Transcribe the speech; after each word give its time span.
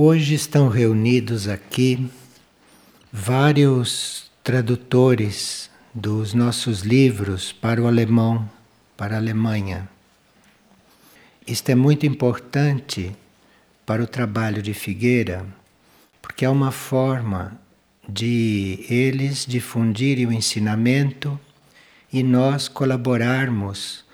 Hoje 0.00 0.34
estão 0.34 0.68
reunidos 0.68 1.48
aqui 1.48 2.08
vários 3.12 4.30
tradutores 4.44 5.68
dos 5.92 6.32
nossos 6.34 6.82
livros 6.82 7.50
para 7.50 7.82
o 7.82 7.88
alemão, 7.88 8.48
para 8.96 9.16
a 9.16 9.18
Alemanha. 9.18 9.88
Isto 11.44 11.70
é 11.70 11.74
muito 11.74 12.06
importante 12.06 13.12
para 13.84 14.00
o 14.00 14.06
trabalho 14.06 14.62
de 14.62 14.72
Figueira, 14.72 15.44
porque 16.22 16.44
é 16.44 16.48
uma 16.48 16.70
forma 16.70 17.60
de 18.08 18.86
eles 18.88 19.44
difundirem 19.44 20.26
o 20.26 20.32
ensinamento 20.32 21.36
e 22.12 22.22
nós 22.22 22.68
colaborarmos 22.68 24.04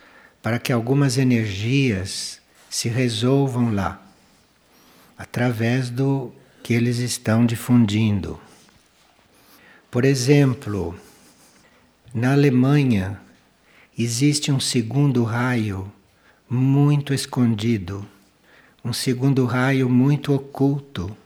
para 0.42 0.58
que 0.58 0.72
algumas 0.72 1.18
energias 1.18 2.40
se 2.70 2.88
resolvam 2.88 3.70
lá, 3.70 4.03
através 5.16 5.90
do 5.90 6.32
que 6.62 6.72
eles 6.72 6.98
estão 6.98 7.44
difundindo. 7.44 8.40
Por 9.90 10.04
exemplo, 10.04 10.98
na 12.12 12.32
Alemanha 12.32 13.20
existe 13.96 14.50
um 14.50 14.58
segundo 14.58 15.22
raio 15.24 15.92
muito 16.48 17.14
escondido, 17.14 18.04
um 18.84 18.92
segundo 18.92 19.44
raio 19.44 19.88
muito 19.88 20.34
oculto, 20.34 21.16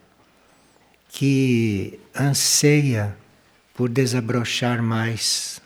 que 1.09 1.99
anseia 2.15 3.17
por 3.75 3.89
desabrochar 3.89 4.83
mais. 4.83 5.63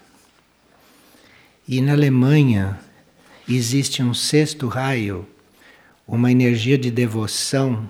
E 1.67 1.81
na 1.81 1.93
Alemanha 1.93 2.79
existe 3.49 4.03
um 4.03 4.15
sexto 4.15 4.69
raio, 4.69 5.27
uma 6.07 6.31
energia 6.31 6.77
de 6.77 6.91
devoção 6.91 7.89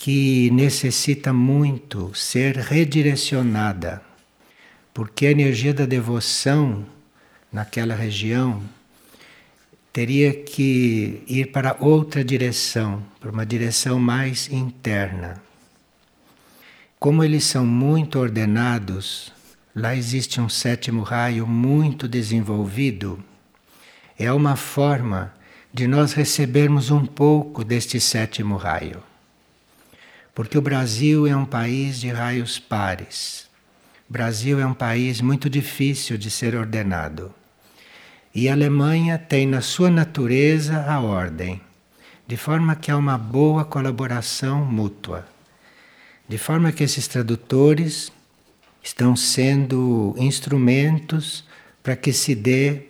que 0.00 0.48
necessita 0.52 1.32
muito 1.32 2.14
ser 2.14 2.56
redirecionada, 2.56 4.00
porque 4.94 5.26
a 5.26 5.32
energia 5.32 5.74
da 5.74 5.86
devoção 5.86 6.86
naquela 7.52 7.96
região 7.96 8.62
teria 9.92 10.32
que 10.32 11.24
ir 11.26 11.50
para 11.50 11.76
outra 11.80 12.22
direção, 12.22 13.02
para 13.18 13.32
uma 13.32 13.44
direção 13.44 13.98
mais 13.98 14.48
interna. 14.52 15.42
Como 17.00 17.24
eles 17.24 17.42
são 17.42 17.66
muito 17.66 18.20
ordenados, 18.20 19.32
lá 19.74 19.96
existe 19.96 20.40
um 20.40 20.48
sétimo 20.48 21.02
raio 21.02 21.44
muito 21.44 22.06
desenvolvido. 22.06 23.18
É 24.16 24.32
uma 24.32 24.54
forma 24.54 25.34
de 25.74 25.88
nós 25.88 26.12
recebermos 26.12 26.88
um 26.88 27.04
pouco 27.04 27.64
deste 27.64 27.98
sétimo 27.98 28.56
raio. 28.56 29.07
Porque 30.38 30.56
o 30.56 30.62
Brasil 30.62 31.26
é 31.26 31.34
um 31.34 31.44
país 31.44 31.98
de 31.98 32.10
raios 32.10 32.60
pares. 32.60 33.48
O 34.08 34.12
Brasil 34.12 34.60
é 34.60 34.64
um 34.64 34.72
país 34.72 35.20
muito 35.20 35.50
difícil 35.50 36.16
de 36.16 36.30
ser 36.30 36.54
ordenado. 36.54 37.34
E 38.32 38.48
a 38.48 38.52
Alemanha 38.52 39.18
tem 39.18 39.48
na 39.48 39.60
sua 39.60 39.90
natureza 39.90 40.84
a 40.84 41.00
ordem, 41.00 41.60
de 42.24 42.36
forma 42.36 42.76
que 42.76 42.88
há 42.88 42.96
uma 42.96 43.18
boa 43.18 43.64
colaboração 43.64 44.64
mútua. 44.64 45.26
De 46.28 46.38
forma 46.38 46.70
que 46.70 46.84
esses 46.84 47.08
tradutores 47.08 48.12
estão 48.80 49.16
sendo 49.16 50.14
instrumentos 50.16 51.44
para 51.82 51.96
que 51.96 52.12
se 52.12 52.36
dê 52.36 52.82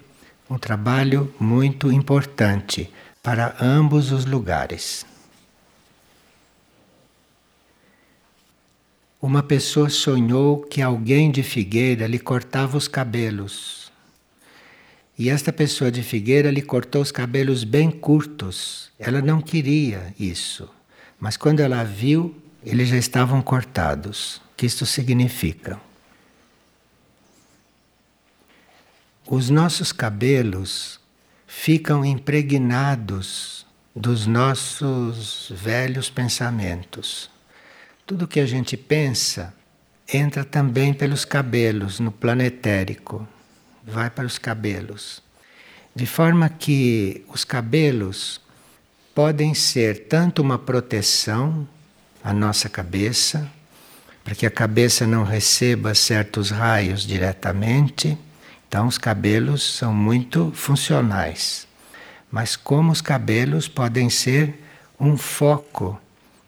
um 0.50 0.58
trabalho 0.58 1.32
muito 1.40 1.90
importante 1.90 2.92
para 3.22 3.56
ambos 3.58 4.12
os 4.12 4.26
lugares. 4.26 5.07
Uma 9.20 9.42
pessoa 9.42 9.90
sonhou 9.90 10.60
que 10.62 10.80
alguém 10.80 11.30
de 11.30 11.42
Figueira 11.42 12.06
lhe 12.06 12.18
cortava 12.18 12.76
os 12.76 12.86
cabelos. 12.86 13.90
E 15.18 15.28
esta 15.28 15.52
pessoa 15.52 15.90
de 15.90 16.02
Figueira 16.02 16.50
lhe 16.50 16.62
cortou 16.62 17.02
os 17.02 17.10
cabelos 17.10 17.64
bem 17.64 17.90
curtos. 17.90 18.90
Ela 18.98 19.20
não 19.20 19.40
queria 19.40 20.14
isso. 20.18 20.68
Mas 21.18 21.36
quando 21.36 21.60
ela 21.60 21.82
viu, 21.82 22.36
eles 22.64 22.88
já 22.88 22.96
estavam 22.96 23.42
cortados. 23.42 24.36
O 24.36 24.56
que 24.56 24.66
isto 24.66 24.86
significa? 24.86 25.80
os 29.30 29.50
nossos 29.50 29.92
cabelos 29.92 30.98
ficam 31.46 32.02
impregnados 32.02 33.66
dos 33.94 34.26
nossos 34.26 35.52
velhos 35.54 36.08
pensamentos. 36.08 37.30
Tudo 38.08 38.26
que 38.26 38.40
a 38.40 38.46
gente 38.46 38.76
pensa 38.76 39.54
entra 40.12 40.44
também 40.44 40.92
pelos 40.92 41.24
cabelos 41.24 42.00
no 42.00 42.10
plano 42.10 42.42
etérico, 42.42 43.24
vai 43.84 44.10
para 44.10 44.26
os 44.26 44.36
cabelos. 44.36 45.22
De 45.94 46.06
forma 46.06 46.48
que 46.48 47.24
os 47.28 47.44
cabelos 47.44 48.40
podem 49.14 49.54
ser 49.54 50.08
tanto 50.08 50.42
uma 50.42 50.58
proteção 50.58 51.68
à 52.24 52.32
nossa 52.32 52.68
cabeça, 52.68 53.48
para 54.24 54.34
que 54.34 54.46
a 54.46 54.50
cabeça 54.50 55.06
não 55.06 55.22
receba 55.22 55.94
certos 55.94 56.50
raios 56.50 57.02
diretamente 57.02 58.18
então, 58.68 58.86
os 58.86 58.98
cabelos 58.98 59.62
são 59.62 59.94
muito 59.94 60.52
funcionais. 60.54 61.66
Mas, 62.30 62.54
como 62.54 62.92
os 62.92 63.00
cabelos 63.00 63.66
podem 63.66 64.10
ser 64.10 64.62
um 65.00 65.16
foco 65.16 65.98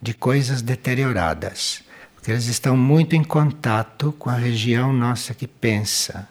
de 0.01 0.15
coisas 0.15 0.63
deterioradas, 0.63 1.83
porque 2.15 2.31
eles 2.31 2.47
estão 2.47 2.77
muito 2.77 3.15
em 3.15 3.23
contato 3.25 4.13
com 4.19 4.31
a 4.31 4.35
região 4.35 4.93
nossa 4.93 5.35
que 5.35 5.47
pensa. 5.47 6.29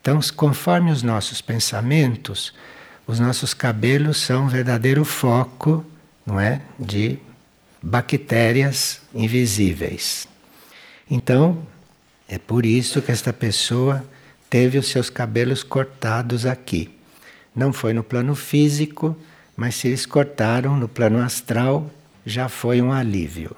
Então, 0.00 0.18
conforme 0.36 0.90
os 0.90 1.02
nossos 1.02 1.40
pensamentos, 1.40 2.52
os 3.06 3.20
nossos 3.20 3.54
cabelos 3.54 4.18
são 4.18 4.44
um 4.44 4.48
verdadeiro 4.48 5.04
foco, 5.04 5.84
não 6.24 6.38
é, 6.38 6.60
de 6.78 7.18
bactérias 7.82 9.00
invisíveis. 9.14 10.28
Então, 11.10 11.66
é 12.28 12.38
por 12.38 12.64
isso 12.64 13.02
que 13.02 13.12
esta 13.12 13.32
pessoa 13.32 14.04
teve 14.48 14.78
os 14.78 14.88
seus 14.88 15.10
cabelos 15.10 15.62
cortados 15.62 16.46
aqui. 16.46 16.90
Não 17.54 17.72
foi 17.72 17.92
no 17.92 18.02
plano 18.02 18.34
físico, 18.34 19.16
mas 19.56 19.74
se 19.74 19.88
eles 19.88 20.06
cortaram 20.06 20.76
no 20.76 20.88
plano 20.88 21.18
astral, 21.18 21.90
já 22.24 22.48
foi 22.48 22.80
um 22.80 22.92
alívio. 22.92 23.56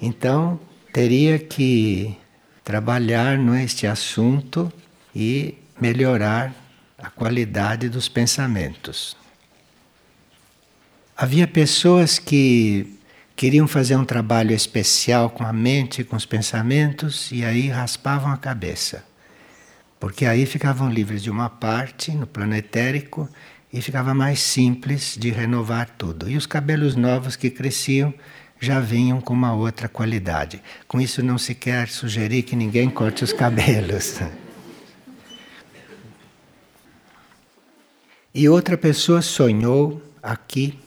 Então, 0.00 0.58
teria 0.92 1.38
que 1.38 2.16
trabalhar 2.64 3.38
neste 3.38 3.86
assunto 3.86 4.72
e 5.14 5.54
melhorar 5.80 6.54
a 6.98 7.10
qualidade 7.10 7.88
dos 7.88 8.08
pensamentos. 8.08 9.16
Havia 11.16 11.46
pessoas 11.46 12.18
que 12.18 12.98
queriam 13.34 13.66
fazer 13.66 13.96
um 13.96 14.04
trabalho 14.04 14.52
especial 14.52 15.30
com 15.30 15.44
a 15.44 15.52
mente, 15.52 16.04
com 16.04 16.16
os 16.16 16.26
pensamentos, 16.26 17.30
e 17.32 17.44
aí 17.44 17.68
raspavam 17.68 18.30
a 18.30 18.36
cabeça 18.36 19.04
porque 20.02 20.26
aí 20.26 20.46
ficavam 20.46 20.90
livres 20.90 21.22
de 21.22 21.30
uma 21.30 21.48
parte 21.48 22.10
no 22.10 22.26
plano 22.26 22.56
etérico 22.56 23.28
e 23.72 23.80
ficava 23.80 24.12
mais 24.12 24.40
simples 24.40 25.16
de 25.18 25.30
renovar 25.30 25.88
tudo. 25.96 26.28
E 26.28 26.36
os 26.36 26.44
cabelos 26.44 26.94
novos 26.94 27.36
que 27.36 27.48
cresciam 27.48 28.12
já 28.60 28.78
vinham 28.78 29.20
com 29.20 29.32
uma 29.32 29.54
outra 29.54 29.88
qualidade. 29.88 30.62
Com 30.86 31.00
isso 31.00 31.22
não 31.22 31.38
se 31.38 31.54
quer 31.54 31.88
sugerir 31.88 32.42
que 32.42 32.54
ninguém 32.54 32.90
corte 32.90 33.24
os 33.24 33.32
cabelos. 33.32 34.20
E 38.34 38.48
outra 38.48 38.78
pessoa 38.78 39.20
sonhou 39.20 40.00
aqui 40.22 40.78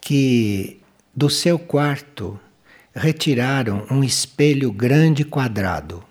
que 0.00 0.80
do 1.14 1.28
seu 1.28 1.58
quarto 1.58 2.40
retiraram 2.94 3.86
um 3.90 4.02
espelho 4.02 4.72
grande 4.72 5.26
quadrado 5.26 6.02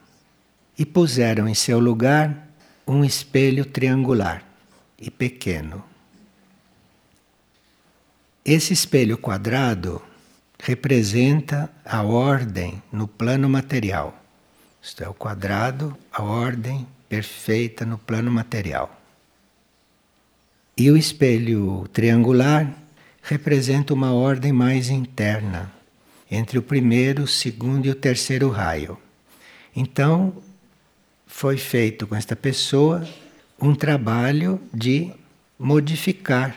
e 0.77 0.85
puseram 0.85 1.47
em 1.47 1.56
seu 1.56 1.79
lugar 1.79 2.50
um 2.85 3.03
espelho 3.03 3.65
triangular 3.65 4.52
e 5.03 5.11
pequeno. 5.11 5.83
Esse 8.45 8.73
espelho 8.73 9.17
quadrado 9.17 10.01
representa 10.57 11.69
a 11.85 12.03
ordem 12.03 12.81
no 12.91 13.07
plano 13.07 13.50
material. 13.50 14.17
Isto 14.81 15.03
é, 15.03 15.09
o 15.09 15.13
quadrado, 15.13 15.95
a 16.11 16.23
ordem 16.23 16.88
perfeita 17.09 17.85
no 17.85 17.97
plano 17.97 18.31
material. 18.31 19.00
E 20.77 20.89
o 20.89 20.97
espelho 20.97 21.88
triangular 21.91 22.73
representa 23.21 23.94
uma 23.94 24.13
ordem 24.13 24.51
mais 24.51 24.89
interna, 24.89 25.71
entre 26.29 26.57
o 26.57 26.63
primeiro, 26.63 27.23
o 27.23 27.27
segundo 27.27 27.85
e 27.85 27.89
o 27.89 27.95
terceiro 27.95 28.49
raio. 28.49 28.97
Então, 29.75 30.33
foi 31.27 31.57
feito 31.57 32.07
com 32.07 32.15
esta 32.15 32.35
pessoa 32.35 33.07
um 33.63 33.74
trabalho 33.74 34.60
de 34.74 35.10
modificar 35.57 36.54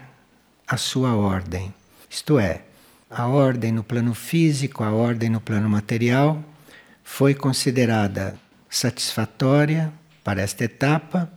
a 0.66 0.76
sua 0.76 1.14
ordem. 1.14 1.72
Isto 2.10 2.36
é, 2.36 2.62
a 3.08 3.28
ordem 3.28 3.70
no 3.70 3.84
plano 3.84 4.12
físico, 4.12 4.82
a 4.82 4.90
ordem 4.90 5.30
no 5.30 5.40
plano 5.40 5.68
material, 5.68 6.42
foi 7.04 7.32
considerada 7.32 8.36
satisfatória 8.68 9.92
para 10.24 10.42
esta 10.42 10.64
etapa 10.64 11.30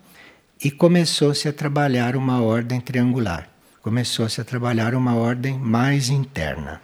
e 0.59 0.71
começou-se 0.71 1.47
a 1.47 1.53
trabalhar 1.53 2.15
uma 2.15 2.41
ordem 2.41 2.81
triangular. 2.81 3.47
Começou-se 3.83 4.41
a 4.41 4.43
trabalhar 4.43 4.95
uma 4.95 5.13
ordem 5.13 5.59
mais 5.59 6.09
interna. 6.09 6.81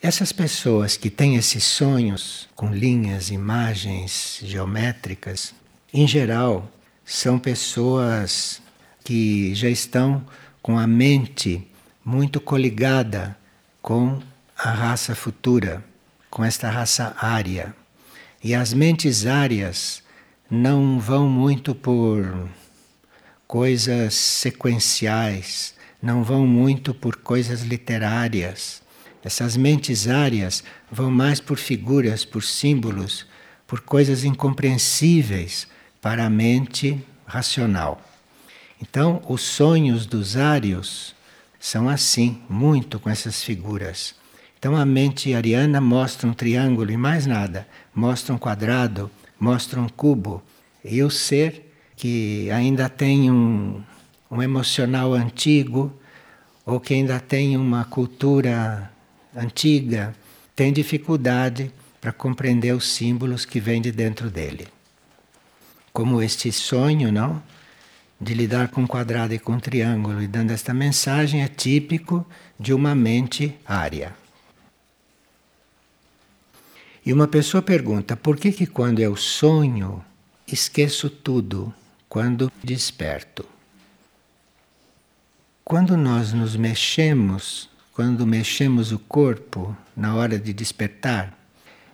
Essas 0.00 0.30
pessoas 0.30 0.96
que 0.96 1.10
têm 1.10 1.34
esses 1.34 1.64
sonhos 1.64 2.48
com 2.54 2.72
linhas, 2.72 3.30
imagens 3.30 4.38
geométricas, 4.44 5.52
em 5.92 6.06
geral, 6.06 6.70
são 7.10 7.40
pessoas 7.40 8.62
que 9.02 9.52
já 9.52 9.68
estão 9.68 10.24
com 10.62 10.78
a 10.78 10.86
mente 10.86 11.66
muito 12.04 12.40
coligada 12.40 13.36
com 13.82 14.22
a 14.56 14.70
raça 14.70 15.12
futura, 15.16 15.84
com 16.30 16.44
esta 16.44 16.70
raça 16.70 17.16
ária. 17.18 17.74
E 18.44 18.54
as 18.54 18.72
mentes 18.72 19.26
árias 19.26 20.04
não 20.48 21.00
vão 21.00 21.28
muito 21.28 21.74
por 21.74 22.48
coisas 23.44 24.14
sequenciais, 24.14 25.74
não 26.00 26.22
vão 26.22 26.46
muito 26.46 26.94
por 26.94 27.16
coisas 27.16 27.62
literárias. 27.62 28.82
Essas 29.24 29.56
mentes 29.56 30.06
áreas 30.06 30.62
vão 30.88 31.10
mais 31.10 31.40
por 31.40 31.58
figuras, 31.58 32.24
por 32.24 32.44
símbolos, 32.44 33.26
por 33.66 33.80
coisas 33.80 34.22
incompreensíveis 34.22 35.66
para 36.00 36.26
a 36.26 36.30
mente 36.30 37.02
racional. 37.26 38.00
Então, 38.80 39.22
os 39.28 39.42
sonhos 39.42 40.06
dos 40.06 40.36
ários 40.36 41.14
são 41.58 41.88
assim, 41.88 42.40
muito 42.48 42.98
com 42.98 43.10
essas 43.10 43.42
figuras. 43.42 44.14
Então, 44.58 44.76
a 44.76 44.84
mente 44.84 45.34
ariana 45.34 45.80
mostra 45.80 46.28
um 46.28 46.32
triângulo 46.32 46.90
e 46.90 46.96
mais 46.96 47.26
nada, 47.26 47.66
mostra 47.94 48.34
um 48.34 48.38
quadrado, 48.38 49.10
mostra 49.38 49.80
um 49.80 49.88
cubo. 49.88 50.42
E 50.84 51.02
o 51.02 51.10
ser 51.10 51.70
que 51.96 52.50
ainda 52.50 52.88
tem 52.88 53.30
um, 53.30 53.82
um 54.30 54.42
emocional 54.42 55.12
antigo, 55.12 55.92
ou 56.64 56.80
que 56.80 56.94
ainda 56.94 57.20
tem 57.20 57.56
uma 57.56 57.84
cultura 57.84 58.90
antiga, 59.36 60.14
tem 60.56 60.72
dificuldade 60.72 61.70
para 62.00 62.12
compreender 62.12 62.74
os 62.74 62.88
símbolos 62.88 63.44
que 63.44 63.60
vêm 63.60 63.82
de 63.82 63.92
dentro 63.92 64.30
dele. 64.30 64.68
Como 65.92 66.22
este 66.22 66.52
sonho, 66.52 67.10
não? 67.10 67.42
De 68.20 68.34
lidar 68.34 68.68
com 68.68 68.86
quadrado 68.86 69.34
e 69.34 69.38
com 69.38 69.58
triângulo 69.58 70.22
e 70.22 70.26
dando 70.26 70.50
esta 70.50 70.74
mensagem 70.74 71.42
é 71.42 71.48
típico 71.48 72.26
de 72.58 72.72
uma 72.72 72.94
mente 72.94 73.56
área. 73.64 74.14
E 77.04 77.12
uma 77.12 77.26
pessoa 77.26 77.62
pergunta: 77.62 78.16
por 78.16 78.36
que 78.36 78.52
que 78.52 78.66
quando 78.66 79.00
eu 79.00 79.16
sonho 79.16 80.04
esqueço 80.46 81.08
tudo 81.08 81.72
quando 82.08 82.52
desperto? 82.62 83.44
Quando 85.64 85.96
nós 85.96 86.32
nos 86.32 86.56
mexemos 86.56 87.70
quando 88.00 88.26
mexemos 88.26 88.92
o 88.92 88.98
corpo 88.98 89.76
na 89.94 90.14
hora 90.14 90.38
de 90.38 90.54
despertar, 90.54 91.38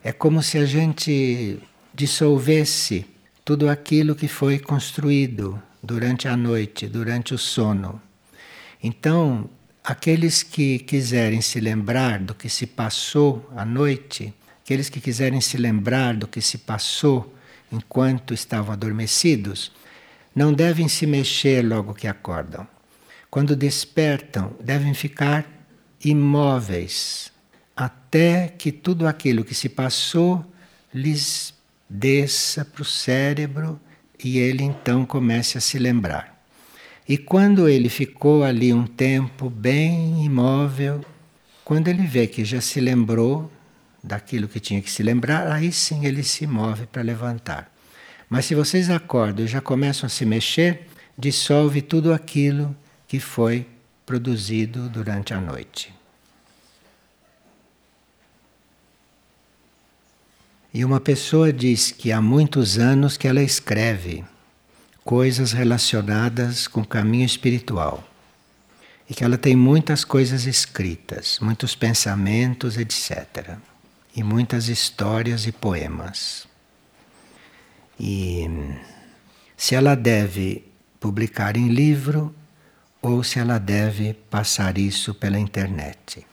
é 0.05 0.13
como 0.13 0.41
se 0.41 0.57
a 0.57 0.65
gente 0.65 1.59
dissolvesse 1.93 3.05
tudo 3.47 3.71
aquilo 3.71 4.17
que 4.17 4.27
foi 4.27 4.59
construído 4.59 5.63
durante 5.81 6.27
a 6.27 6.37
noite, 6.37 6.89
durante 6.89 7.33
o 7.33 7.39
sono. 7.39 8.03
Então, 8.83 9.49
aqueles 9.85 10.43
que 10.43 10.81
quiserem 10.81 11.41
se 11.41 11.61
lembrar 11.61 12.19
do 12.19 12.35
que 12.35 12.49
se 12.49 12.67
passou 12.67 13.49
à 13.55 13.65
noite, 13.65 14.35
aqueles 14.65 14.89
que 14.89 15.01
quiserem 15.01 15.41
se 15.41 15.57
lembrar 15.57 16.17
do 16.17 16.27
que 16.27 16.41
se 16.41 16.59
passou 16.59 17.33
enquanto 17.71 18.35
estavam 18.35 18.73
adormecidos, 18.73 19.71
não 20.35 20.53
devem 20.53 20.89
se 20.89 21.07
mexer 21.07 21.65
logo 21.65 21.95
que 21.95 22.09
acordam. 22.09 22.67
Quando 23.31 23.55
despertam, 23.55 24.57
devem 24.61 24.93
ficar 24.93 25.47
imóveis 26.05 27.31
até 27.77 28.49
que 28.49 28.73
tudo 28.73 29.07
aquilo 29.07 29.45
que 29.45 29.55
se 29.55 29.69
passou 29.69 30.45
lhes 30.93 31.55
desça 31.88 32.65
para 32.65 32.83
o 32.83 32.85
cérebro 32.85 33.81
e 34.23 34.38
ele 34.38 34.62
então 34.62 35.05
comece 35.05 35.59
a 35.59 35.61
se 35.61 35.79
lembrar. 35.79 36.37
E 37.09 37.17
quando 37.17 37.69
ele 37.69 37.88
ficou 37.88 38.43
ali 38.43 38.73
um 38.73 38.87
tempo 38.87 39.49
bem 39.49 40.25
imóvel, 40.25 41.05
quando 41.65 41.88
ele 41.88 42.06
vê 42.06 42.27
que 42.27 42.44
já 42.44 42.61
se 42.61 42.81
lembrou 42.81 43.50
daquilo 44.03 44.49
que 44.49 44.61
tinha 44.61 44.81
que 44.83 44.91
se 44.91 45.03
lembrar, 45.03 45.50
aí 45.50 45.71
sim 45.71 46.05
ele 46.05 46.23
se 46.23 46.47
move 46.47 46.87
para 46.87 47.03
levantar. 47.03 47.73
Mas 48.29 48.47
se 48.47 48.55
vocês 48.55 48.91
acordam 48.91 49.44
e 49.44 49.49
já 49.49 49.61
começam 49.61 50.06
a 50.06 50.11
se 50.11 50.25
mexer, 50.25 50.88
dissolve 51.17 51.81
tudo 51.81 52.12
aquilo 52.12 52.77
que 53.06 53.21
foi 53.21 53.67
produzido 54.05 54.88
durante 54.88 55.33
a 55.33 55.41
noite. 55.41 55.96
E 60.76 60.84
uma 60.84 61.00
pessoa 61.00 61.50
diz 61.50 61.90
que 61.90 62.12
há 62.12 62.20
muitos 62.20 62.76
anos 62.76 63.17
que 63.17 63.26
ela 63.26 63.43
escreve 63.43 64.23
coisas 65.02 65.52
relacionadas 65.52 66.69
com 66.69 66.82
o 66.82 66.87
caminho 66.87 67.25
espiritual. 67.25 68.06
E 69.08 69.14
que 69.14 69.25
ela 69.25 69.38
tem 69.38 69.56
muitas 69.56 70.05
coisas 70.05 70.44
escritas, 70.44 71.38
muitos 71.40 71.75
pensamentos, 71.75 72.76
etc. 72.76 73.56
E 74.14 74.23
muitas 74.23 74.69
histórias 74.69 75.46
e 75.46 75.52
poemas. 75.52 76.46
E 77.99 78.46
se 79.56 79.75
ela 79.75 79.94
deve 79.94 80.62
publicar 81.00 81.56
em 81.56 81.69
livro 81.69 82.34
ou 83.00 83.25
se 83.25 83.38
ela 83.38 83.56
deve 83.56 84.12
passar 84.12 84.76
isso 84.76 85.14
pela 85.14 85.38
internet. 85.38 86.26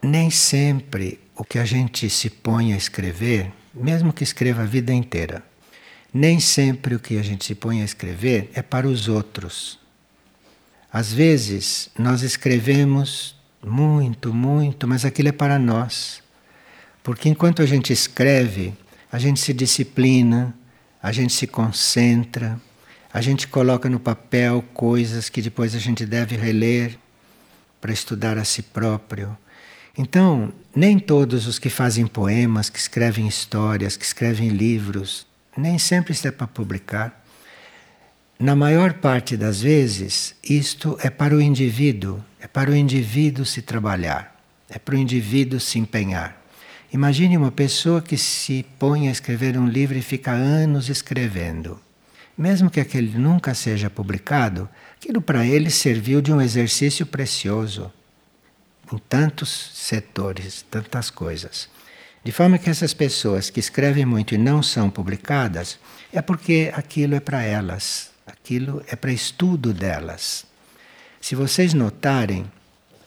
Nem 0.00 0.30
sempre 0.30 1.23
o 1.36 1.44
que 1.44 1.58
a 1.58 1.64
gente 1.64 2.08
se 2.08 2.30
põe 2.30 2.72
a 2.72 2.76
escrever, 2.76 3.52
mesmo 3.74 4.12
que 4.12 4.22
escreva 4.22 4.62
a 4.62 4.66
vida 4.66 4.92
inteira, 4.92 5.42
nem 6.12 6.38
sempre 6.38 6.94
o 6.94 7.00
que 7.00 7.18
a 7.18 7.22
gente 7.22 7.44
se 7.44 7.54
põe 7.54 7.82
a 7.82 7.84
escrever 7.84 8.50
é 8.54 8.62
para 8.62 8.86
os 8.86 9.08
outros. 9.08 9.78
Às 10.92 11.12
vezes 11.12 11.90
nós 11.98 12.22
escrevemos 12.22 13.34
muito, 13.60 14.32
muito, 14.32 14.86
mas 14.86 15.04
aquilo 15.04 15.30
é 15.30 15.32
para 15.32 15.58
nós. 15.58 16.22
Porque 17.02 17.28
enquanto 17.28 17.62
a 17.62 17.66
gente 17.66 17.92
escreve, 17.92 18.74
a 19.10 19.18
gente 19.18 19.40
se 19.40 19.52
disciplina, 19.52 20.54
a 21.02 21.10
gente 21.10 21.32
se 21.32 21.46
concentra, 21.46 22.60
a 23.12 23.20
gente 23.20 23.48
coloca 23.48 23.90
no 23.90 23.98
papel 23.98 24.62
coisas 24.72 25.28
que 25.28 25.42
depois 25.42 25.74
a 25.74 25.78
gente 25.78 26.06
deve 26.06 26.36
reler 26.36 26.96
para 27.80 27.92
estudar 27.92 28.38
a 28.38 28.44
si 28.44 28.62
próprio. 28.62 29.36
Então, 29.96 30.52
nem 30.74 30.98
todos 30.98 31.46
os 31.46 31.58
que 31.58 31.70
fazem 31.70 32.06
poemas, 32.06 32.68
que 32.68 32.78
escrevem 32.78 33.28
histórias, 33.28 33.96
que 33.96 34.04
escrevem 34.04 34.48
livros, 34.48 35.24
nem 35.56 35.78
sempre 35.78 36.12
isso 36.12 36.26
é 36.26 36.32
para 36.32 36.48
publicar. 36.48 37.24
Na 38.36 38.56
maior 38.56 38.94
parte 38.94 39.36
das 39.36 39.62
vezes, 39.62 40.34
isto 40.42 40.98
é 41.00 41.08
para 41.08 41.36
o 41.36 41.40
indivíduo, 41.40 42.20
é 42.40 42.48
para 42.48 42.72
o 42.72 42.74
indivíduo 42.74 43.46
se 43.46 43.62
trabalhar, 43.62 44.36
é 44.68 44.80
para 44.80 44.96
o 44.96 44.98
indivíduo 44.98 45.60
se 45.60 45.78
empenhar. 45.78 46.42
Imagine 46.92 47.36
uma 47.36 47.52
pessoa 47.52 48.02
que 48.02 48.16
se 48.16 48.66
põe 48.78 49.08
a 49.08 49.12
escrever 49.12 49.56
um 49.56 49.68
livro 49.68 49.96
e 49.96 50.02
fica 50.02 50.32
anos 50.32 50.88
escrevendo. 50.88 51.80
Mesmo 52.36 52.68
que 52.68 52.80
aquele 52.80 53.16
nunca 53.16 53.54
seja 53.54 53.88
publicado, 53.88 54.68
aquilo 54.96 55.22
para 55.22 55.46
ele 55.46 55.70
serviu 55.70 56.20
de 56.20 56.32
um 56.32 56.40
exercício 56.40 57.06
precioso 57.06 57.92
em 58.92 58.98
tantos 58.98 59.70
setores, 59.74 60.64
tantas 60.70 61.10
coisas. 61.10 61.68
De 62.24 62.32
forma 62.32 62.58
que 62.58 62.70
essas 62.70 62.94
pessoas 62.94 63.50
que 63.50 63.60
escrevem 63.60 64.06
muito 64.06 64.34
e 64.34 64.38
não 64.38 64.62
são 64.62 64.88
publicadas, 64.88 65.78
é 66.12 66.22
porque 66.22 66.72
aquilo 66.74 67.14
é 67.14 67.20
para 67.20 67.42
elas, 67.42 68.10
aquilo 68.26 68.82
é 68.88 68.96
para 68.96 69.12
estudo 69.12 69.74
delas. 69.74 70.46
Se 71.20 71.34
vocês 71.34 71.74
notarem, 71.74 72.50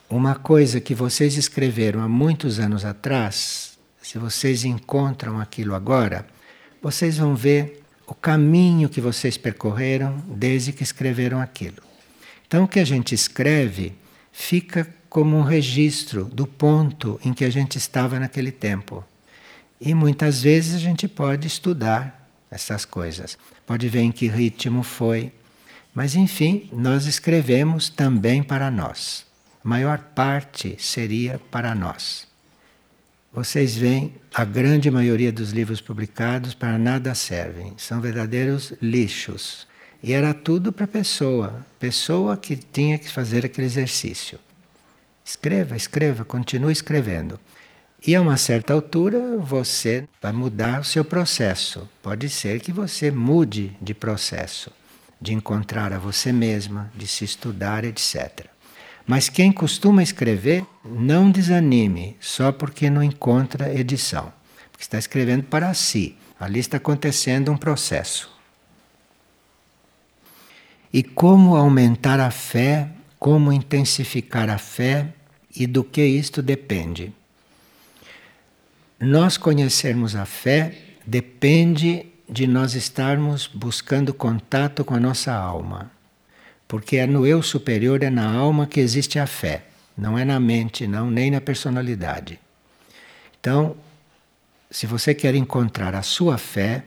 uma 0.10 0.36
coisa 0.36 0.80
que 0.80 0.96
vocês 0.96 1.36
escreveram 1.36 2.02
há 2.02 2.08
muitos 2.08 2.60
anos 2.60 2.86
atrás, 2.86 3.78
se 4.02 4.18
vocês 4.18 4.64
encontram 4.64 5.40
aquilo 5.40 5.76
agora, 5.76 6.26
vocês 6.82 7.18
vão 7.18 7.36
ver 7.36 7.84
o 8.06 8.14
caminho 8.14 8.88
que 8.88 9.02
vocês 9.02 9.38
percorreram 9.38 10.24
desde 10.28 10.72
que 10.72 10.84
escreveram 10.84 11.42
aquilo. 11.42 11.84
Então, 12.48 12.64
o 12.64 12.68
que 12.68 12.80
a 12.80 12.86
gente 12.86 13.14
escreve 13.14 13.94
fica 14.32 14.88
como 15.10 15.38
um 15.38 15.42
registro 15.42 16.26
do 16.26 16.46
ponto 16.46 17.20
em 17.24 17.34
que 17.34 17.46
a 17.46 17.50
gente 17.50 17.78
estava 17.78 18.20
naquele 18.20 18.52
tempo. 18.52 19.04
E 19.80 19.94
muitas 19.94 20.42
vezes 20.42 20.76
a 20.76 20.80
gente 20.80 21.08
pode 21.08 21.48
estudar 21.48 22.30
essas 22.50 22.86
coisas, 22.86 23.38
pode 23.66 23.88
ver 23.90 24.02
em 24.02 24.12
que 24.12 24.28
ritmo 24.28 24.84
foi. 24.84 25.32
Mas 25.94 26.16
enfim, 26.16 26.70
nós 26.72 27.06
escrevemos 27.06 27.90
também 27.90 28.44
para 28.44 28.70
nós. 28.72 29.26
maior 29.64 30.00
parte 30.00 30.76
seria 30.80 31.40
para 31.52 31.76
nós. 31.76 32.28
Vocês 33.34 33.76
veem, 33.76 34.16
a 34.34 34.46
grande 34.46 34.90
maioria 34.90 35.32
dos 35.32 35.52
livros 35.52 35.82
publicados 35.82 36.54
para 36.54 36.78
nada 36.78 37.14
servem, 37.14 37.74
são 37.78 38.00
verdadeiros 38.00 38.74
lixos. 38.82 39.68
E 40.02 40.14
era 40.14 40.34
tudo 40.34 40.72
para 40.72 40.86
a 40.86 40.88
pessoa, 40.88 41.66
pessoa 41.80 42.38
que 42.38 42.56
tinha 42.56 42.98
que 42.98 43.10
fazer 43.10 43.46
aquele 43.46 43.68
exercício. 43.68 44.40
Escreva, 45.28 45.76
escreva, 45.76 46.24
continue 46.24 46.72
escrevendo. 46.72 47.38
E 48.06 48.16
a 48.16 48.22
uma 48.22 48.38
certa 48.38 48.74
altura 48.74 49.38
você 49.40 50.08
vai 50.22 50.32
mudar 50.32 50.80
o 50.80 50.86
seu 50.86 51.04
processo. 51.04 51.86
Pode 52.02 52.30
ser 52.30 52.62
que 52.62 52.72
você 52.72 53.12
mude 53.12 53.76
de 53.82 53.94
processo, 53.94 54.72
de 55.20 55.34
encontrar 55.34 55.92
a 55.92 56.00
você 56.00 56.32
mesma, 56.32 56.90
de 56.96 57.06
se 57.06 57.26
estudar, 57.26 57.84
etc. 57.84 58.46
Mas 59.06 59.28
quem 59.28 59.52
costuma 59.52 60.02
escrever, 60.02 60.66
não 60.86 61.30
desanime 61.30 62.16
só 62.22 62.54
porque 62.54 62.90
não 62.90 63.04
encontra 63.04 63.74
edição. 63.74 64.32
Porque 64.72 64.86
está 64.86 64.98
escrevendo 64.98 65.44
para 65.44 65.74
si. 65.74 66.16
Ali 66.40 66.62
está 66.62 66.78
acontecendo 66.78 67.52
um 67.52 67.58
processo. 67.58 68.34
E 70.94 71.04
como 71.04 71.58
aumentar 71.58 72.18
a 72.18 72.32
fé, 72.32 72.88
como 73.20 73.52
intensificar 73.52 74.50
a 74.50 74.58
fé 74.58 75.14
e 75.58 75.68
do 75.68 75.84
que 75.84 76.04
isto 76.06 76.42
depende? 76.42 77.12
Nós 79.00 79.38
conhecermos 79.38 80.16
a 80.16 80.26
fé 80.26 80.76
depende 81.06 82.06
de 82.30 82.46
nós 82.46 82.74
estarmos 82.74 83.48
buscando 83.48 84.14
contato 84.14 84.84
com 84.84 84.94
a 84.94 85.00
nossa 85.00 85.34
alma. 85.34 85.92
Porque 86.68 86.98
é 86.98 87.08
no 87.08 87.26
eu 87.26 87.42
superior, 87.42 88.04
é 88.04 88.10
na 88.10 88.30
alma 88.30 88.68
que 88.68 88.80
existe 88.80 89.18
a 89.20 89.26
fé, 89.26 89.66
não 89.98 90.18
é 90.18 90.26
na 90.26 90.40
mente, 90.40 90.86
não, 90.86 91.10
nem 91.10 91.32
na 91.32 91.40
personalidade. 91.40 92.40
Então, 93.40 93.78
se 94.70 94.86
você 94.86 95.14
quer 95.14 95.34
encontrar 95.36 95.96
a 95.96 96.02
sua 96.02 96.38
fé, 96.38 96.84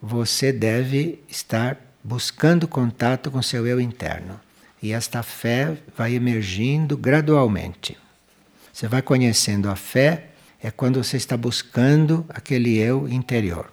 você 0.00 0.50
deve 0.52 1.22
estar 1.28 1.76
buscando 2.02 2.66
contato 2.66 3.30
com 3.30 3.42
seu 3.42 3.66
eu 3.66 3.80
interno. 3.80 4.40
E 4.82 4.92
esta 4.92 5.22
fé 5.22 5.76
vai 5.96 6.14
emergindo 6.14 6.96
gradualmente. 6.96 7.96
Você 8.78 8.86
vai 8.86 9.02
conhecendo 9.02 9.68
a 9.68 9.74
fé 9.74 10.28
é 10.62 10.70
quando 10.70 11.02
você 11.02 11.16
está 11.16 11.36
buscando 11.36 12.24
aquele 12.28 12.78
eu 12.78 13.08
interior. 13.08 13.72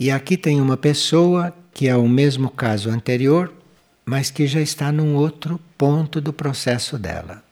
E 0.00 0.10
aqui 0.10 0.34
tem 0.34 0.62
uma 0.62 0.78
pessoa 0.78 1.54
que 1.74 1.88
é 1.88 1.94
o 1.94 2.08
mesmo 2.08 2.48
caso 2.48 2.88
anterior, 2.88 3.52
mas 4.02 4.30
que 4.30 4.46
já 4.46 4.62
está 4.62 4.90
num 4.90 5.14
outro 5.14 5.60
ponto 5.76 6.22
do 6.22 6.32
processo 6.32 6.96
dela. 6.98 7.44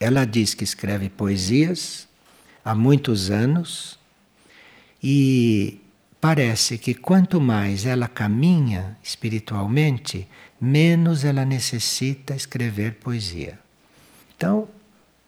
Ela 0.00 0.24
diz 0.24 0.54
que 0.54 0.64
escreve 0.64 1.08
poesias 1.08 2.08
há 2.64 2.74
muitos 2.74 3.30
anos 3.30 3.96
e 5.00 5.80
parece 6.20 6.78
que 6.78 6.94
quanto 6.94 7.40
mais 7.40 7.86
ela 7.86 8.08
caminha 8.08 8.98
espiritualmente, 9.04 10.26
menos 10.60 11.24
ela 11.24 11.44
necessita 11.44 12.34
escrever 12.34 12.94
poesia. 12.94 13.58
Então, 14.36 14.68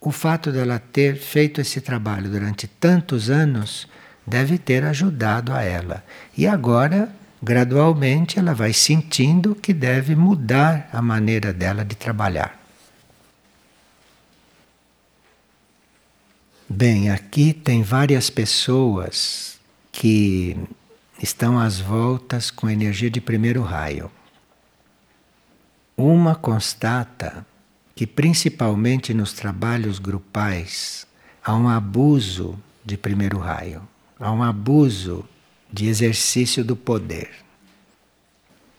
o 0.01 0.11
fato 0.11 0.51
dela 0.51 0.79
ter 0.79 1.17
feito 1.17 1.61
esse 1.61 1.81
trabalho 1.81 2.31
durante 2.31 2.67
tantos 2.67 3.29
anos 3.29 3.87
deve 4.27 4.59
ter 4.59 4.85
ajudado 4.85 5.53
a 5.53 5.63
ela. 5.63 6.05
E 6.37 6.47
agora, 6.47 7.13
gradualmente, 7.43 8.39
ela 8.39 8.55
vai 8.55 8.73
sentindo 8.73 9.55
que 9.55 9.75
deve 9.75 10.15
mudar 10.15 10.89
a 10.93 11.03
maneira 11.03 11.53
dela 11.53 11.85
de 11.85 11.95
trabalhar. 11.97 12.59
Bem, 16.69 17.11
aqui 17.11 17.53
tem 17.53 17.83
várias 17.83 18.31
pessoas 18.31 19.59
que 19.91 20.57
estão 21.21 21.59
às 21.59 21.81
voltas 21.81 22.51
com 22.51 22.71
energia 22.71 23.11
de 23.11 23.21
primeiro 23.21 23.61
raio. 23.63 24.11
Uma 26.03 26.35
constata 26.35 27.45
que 27.95 28.07
principalmente 28.07 29.13
nos 29.13 29.35
trabalhos 29.35 29.99
grupais 29.99 31.07
há 31.45 31.55
um 31.55 31.69
abuso 31.69 32.59
de 32.83 32.97
primeiro 32.97 33.39
raio, 33.39 33.87
há 34.19 34.33
um 34.33 34.43
abuso 34.43 35.29
de 35.71 35.89
exercício 35.89 36.65
do 36.65 36.75
poder. 36.75 37.29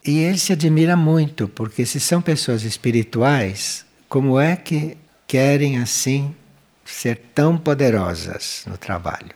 E 0.04 0.18
ele 0.18 0.40
se 0.40 0.52
admira 0.52 0.98
muito, 0.98 1.48
porque 1.48 1.86
se 1.86 2.00
são 2.00 2.24
pessoas 2.24 2.64
espirituais, 2.64 3.86
como 4.10 4.40
é 4.40 4.56
que 4.56 4.98
querem 5.28 5.78
assim 5.78 6.36
ser 6.84 7.18
tão 7.36 7.56
poderosas 7.56 8.64
no 8.66 8.80
trabalho? 8.80 9.36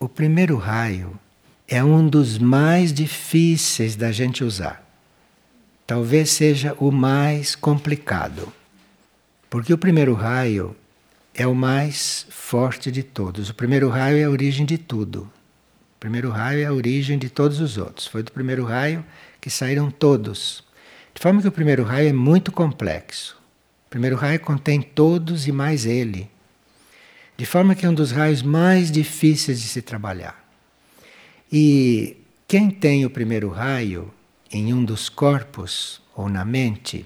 O 0.00 0.08
primeiro 0.08 0.56
raio 0.56 1.20
é 1.68 1.84
um 1.84 2.08
dos 2.08 2.38
mais 2.38 2.90
difíceis 2.90 3.96
da 3.96 4.10
gente 4.10 4.42
usar 4.42 4.82
talvez 5.86 6.30
seja 6.30 6.74
o 6.78 6.90
mais 6.90 7.54
complicado. 7.54 8.52
Porque 9.50 9.72
o 9.72 9.78
primeiro 9.78 10.14
raio 10.14 10.76
é 11.34 11.46
o 11.46 11.54
mais 11.54 12.26
forte 12.30 12.90
de 12.90 13.02
todos. 13.02 13.50
O 13.50 13.54
primeiro 13.54 13.88
raio 13.88 14.18
é 14.18 14.24
a 14.24 14.30
origem 14.30 14.64
de 14.64 14.78
tudo. 14.78 15.22
O 15.96 16.00
primeiro 16.00 16.30
raio 16.30 16.62
é 16.62 16.66
a 16.66 16.72
origem 16.72 17.18
de 17.18 17.28
todos 17.28 17.60
os 17.60 17.76
outros. 17.76 18.06
Foi 18.06 18.22
do 18.22 18.32
primeiro 18.32 18.64
raio 18.64 19.04
que 19.40 19.50
saíram 19.50 19.90
todos. 19.90 20.64
De 21.14 21.20
forma 21.20 21.40
que 21.40 21.48
o 21.48 21.52
primeiro 21.52 21.84
raio 21.84 22.08
é 22.08 22.12
muito 22.12 22.50
complexo. 22.50 23.36
O 23.86 23.90
primeiro 23.90 24.16
raio 24.16 24.40
contém 24.40 24.82
todos 24.82 25.46
e 25.46 25.52
mais 25.52 25.86
ele. 25.86 26.28
De 27.36 27.46
forma 27.46 27.74
que 27.74 27.84
é 27.86 27.88
um 27.88 27.94
dos 27.94 28.10
raios 28.10 28.42
mais 28.42 28.90
difíceis 28.90 29.60
de 29.60 29.68
se 29.68 29.82
trabalhar. 29.82 30.44
E 31.50 32.16
quem 32.46 32.70
tem 32.70 33.04
o 33.04 33.10
primeiro 33.10 33.48
raio 33.48 34.12
em 34.50 34.72
um 34.72 34.84
dos 34.84 35.08
corpos 35.08 36.00
ou 36.14 36.28
na 36.28 36.44
mente 36.44 37.04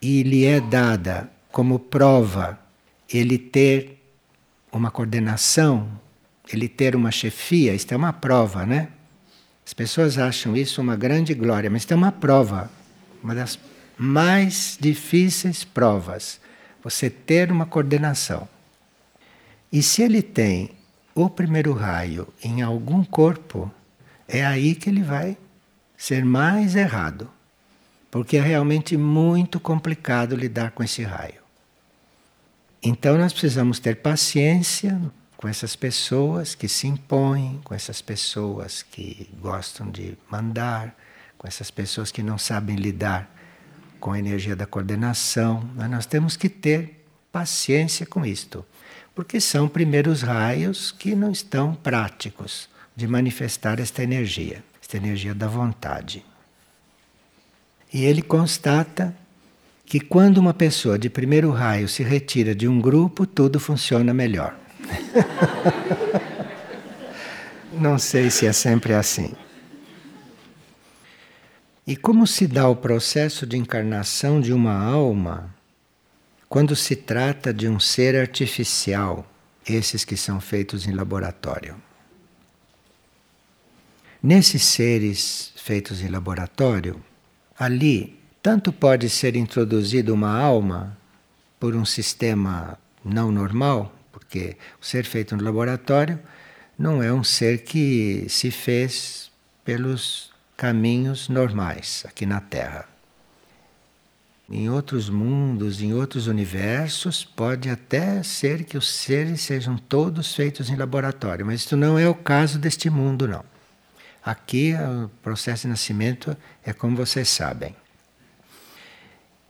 e 0.00 0.22
lhe 0.22 0.44
é 0.44 0.60
dada 0.60 1.30
como 1.50 1.78
prova 1.78 2.58
ele 3.08 3.38
ter 3.38 4.02
uma 4.70 4.90
coordenação, 4.90 5.88
ele 6.52 6.68
ter 6.68 6.94
uma 6.94 7.10
chefia, 7.10 7.74
isto 7.74 7.92
é 7.92 7.96
uma 7.96 8.12
prova, 8.12 8.66
né? 8.66 8.88
As 9.64 9.72
pessoas 9.74 10.18
acham 10.18 10.56
isso 10.56 10.80
uma 10.80 10.96
grande 10.96 11.34
glória, 11.34 11.70
mas 11.70 11.82
isto 11.82 11.92
é 11.92 11.96
uma 11.96 12.12
prova, 12.12 12.70
uma 13.22 13.34
das 13.34 13.58
mais 13.96 14.78
difíceis 14.80 15.64
provas, 15.64 16.40
você 16.82 17.10
ter 17.10 17.50
uma 17.50 17.66
coordenação. 17.66 18.48
E 19.70 19.82
se 19.82 20.02
ele 20.02 20.22
tem 20.22 20.70
o 21.14 21.28
primeiro 21.28 21.72
raio 21.72 22.28
em 22.42 22.62
algum 22.62 23.04
corpo, 23.04 23.70
é 24.26 24.46
aí 24.46 24.74
que 24.74 24.88
ele 24.88 25.02
vai 25.02 25.36
ser 25.98 26.24
mais 26.24 26.76
errado, 26.76 27.28
porque 28.08 28.36
é 28.36 28.40
realmente 28.40 28.96
muito 28.96 29.58
complicado 29.58 30.36
lidar 30.36 30.70
com 30.70 30.84
esse 30.84 31.02
raio. 31.02 31.42
Então 32.80 33.18
nós 33.18 33.32
precisamos 33.32 33.80
ter 33.80 33.96
paciência 33.96 34.98
com 35.36 35.48
essas 35.48 35.74
pessoas 35.74 36.54
que 36.54 36.68
se 36.68 36.86
impõem, 36.86 37.60
com 37.64 37.74
essas 37.74 38.00
pessoas 38.00 38.80
que 38.80 39.28
gostam 39.40 39.90
de 39.90 40.16
mandar, 40.30 40.96
com 41.36 41.48
essas 41.48 41.68
pessoas 41.68 42.12
que 42.12 42.22
não 42.22 42.38
sabem 42.38 42.76
lidar 42.76 43.28
com 43.98 44.12
a 44.12 44.18
energia 44.20 44.54
da 44.54 44.66
coordenação. 44.66 45.68
Nós 45.90 46.06
temos 46.06 46.36
que 46.36 46.48
ter 46.48 47.04
paciência 47.32 48.06
com 48.06 48.24
isto, 48.24 48.64
porque 49.16 49.40
são 49.40 49.68
primeiros 49.68 50.22
raios 50.22 50.92
que 50.92 51.16
não 51.16 51.32
estão 51.32 51.74
práticos 51.74 52.68
de 52.94 53.08
manifestar 53.08 53.80
esta 53.80 54.02
energia 54.02 54.62
esta 54.88 54.96
energia 54.96 55.34
da 55.34 55.46
vontade. 55.46 56.24
E 57.92 58.06
ele 58.06 58.22
constata 58.22 59.14
que 59.84 60.00
quando 60.00 60.38
uma 60.38 60.54
pessoa 60.54 60.98
de 60.98 61.10
primeiro 61.10 61.50
raio 61.50 61.86
se 61.86 62.02
retira 62.02 62.54
de 62.54 62.66
um 62.66 62.80
grupo, 62.80 63.26
tudo 63.26 63.60
funciona 63.60 64.14
melhor. 64.14 64.58
Não 67.70 67.98
sei 67.98 68.30
se 68.30 68.46
é 68.46 68.52
sempre 68.52 68.94
assim. 68.94 69.34
E 71.86 71.94
como 71.94 72.26
se 72.26 72.46
dá 72.46 72.66
o 72.66 72.76
processo 72.76 73.46
de 73.46 73.58
encarnação 73.58 74.40
de 74.40 74.54
uma 74.54 74.72
alma 74.72 75.54
quando 76.48 76.74
se 76.74 76.96
trata 76.96 77.52
de 77.52 77.68
um 77.68 77.78
ser 77.78 78.16
artificial, 78.16 79.30
esses 79.68 80.02
que 80.02 80.16
são 80.16 80.40
feitos 80.40 80.86
em 80.86 80.92
laboratório? 80.92 81.87
Nesses 84.22 84.64
seres 84.64 85.52
feitos 85.54 86.02
em 86.02 86.08
laboratório, 86.08 87.00
ali 87.56 88.18
tanto 88.42 88.72
pode 88.72 89.08
ser 89.08 89.36
introduzida 89.36 90.12
uma 90.12 90.36
alma 90.36 90.98
por 91.60 91.76
um 91.76 91.84
sistema 91.84 92.76
não 93.04 93.30
normal, 93.30 93.94
porque 94.10 94.56
o 94.82 94.84
ser 94.84 95.04
feito 95.04 95.36
no 95.36 95.44
laboratório 95.44 96.18
não 96.76 97.00
é 97.00 97.12
um 97.12 97.22
ser 97.22 97.58
que 97.58 98.26
se 98.28 98.50
fez 98.50 99.30
pelos 99.64 100.32
caminhos 100.56 101.28
normais 101.28 102.04
aqui 102.04 102.26
na 102.26 102.40
Terra. 102.40 102.88
Em 104.50 104.68
outros 104.68 105.08
mundos, 105.08 105.80
em 105.80 105.94
outros 105.94 106.26
universos, 106.26 107.22
pode 107.22 107.70
até 107.70 108.20
ser 108.24 108.64
que 108.64 108.76
os 108.76 108.90
seres 108.90 109.42
sejam 109.42 109.76
todos 109.76 110.34
feitos 110.34 110.70
em 110.70 110.74
laboratório, 110.74 111.46
mas 111.46 111.60
isso 111.60 111.76
não 111.76 111.96
é 111.96 112.08
o 112.08 112.14
caso 112.16 112.58
deste 112.58 112.90
mundo, 112.90 113.28
não. 113.28 113.44
Aqui 114.28 114.74
o 114.74 115.08
processo 115.22 115.62
de 115.62 115.68
nascimento 115.68 116.36
é 116.62 116.74
como 116.74 116.94
vocês 116.94 117.30
sabem. 117.30 117.74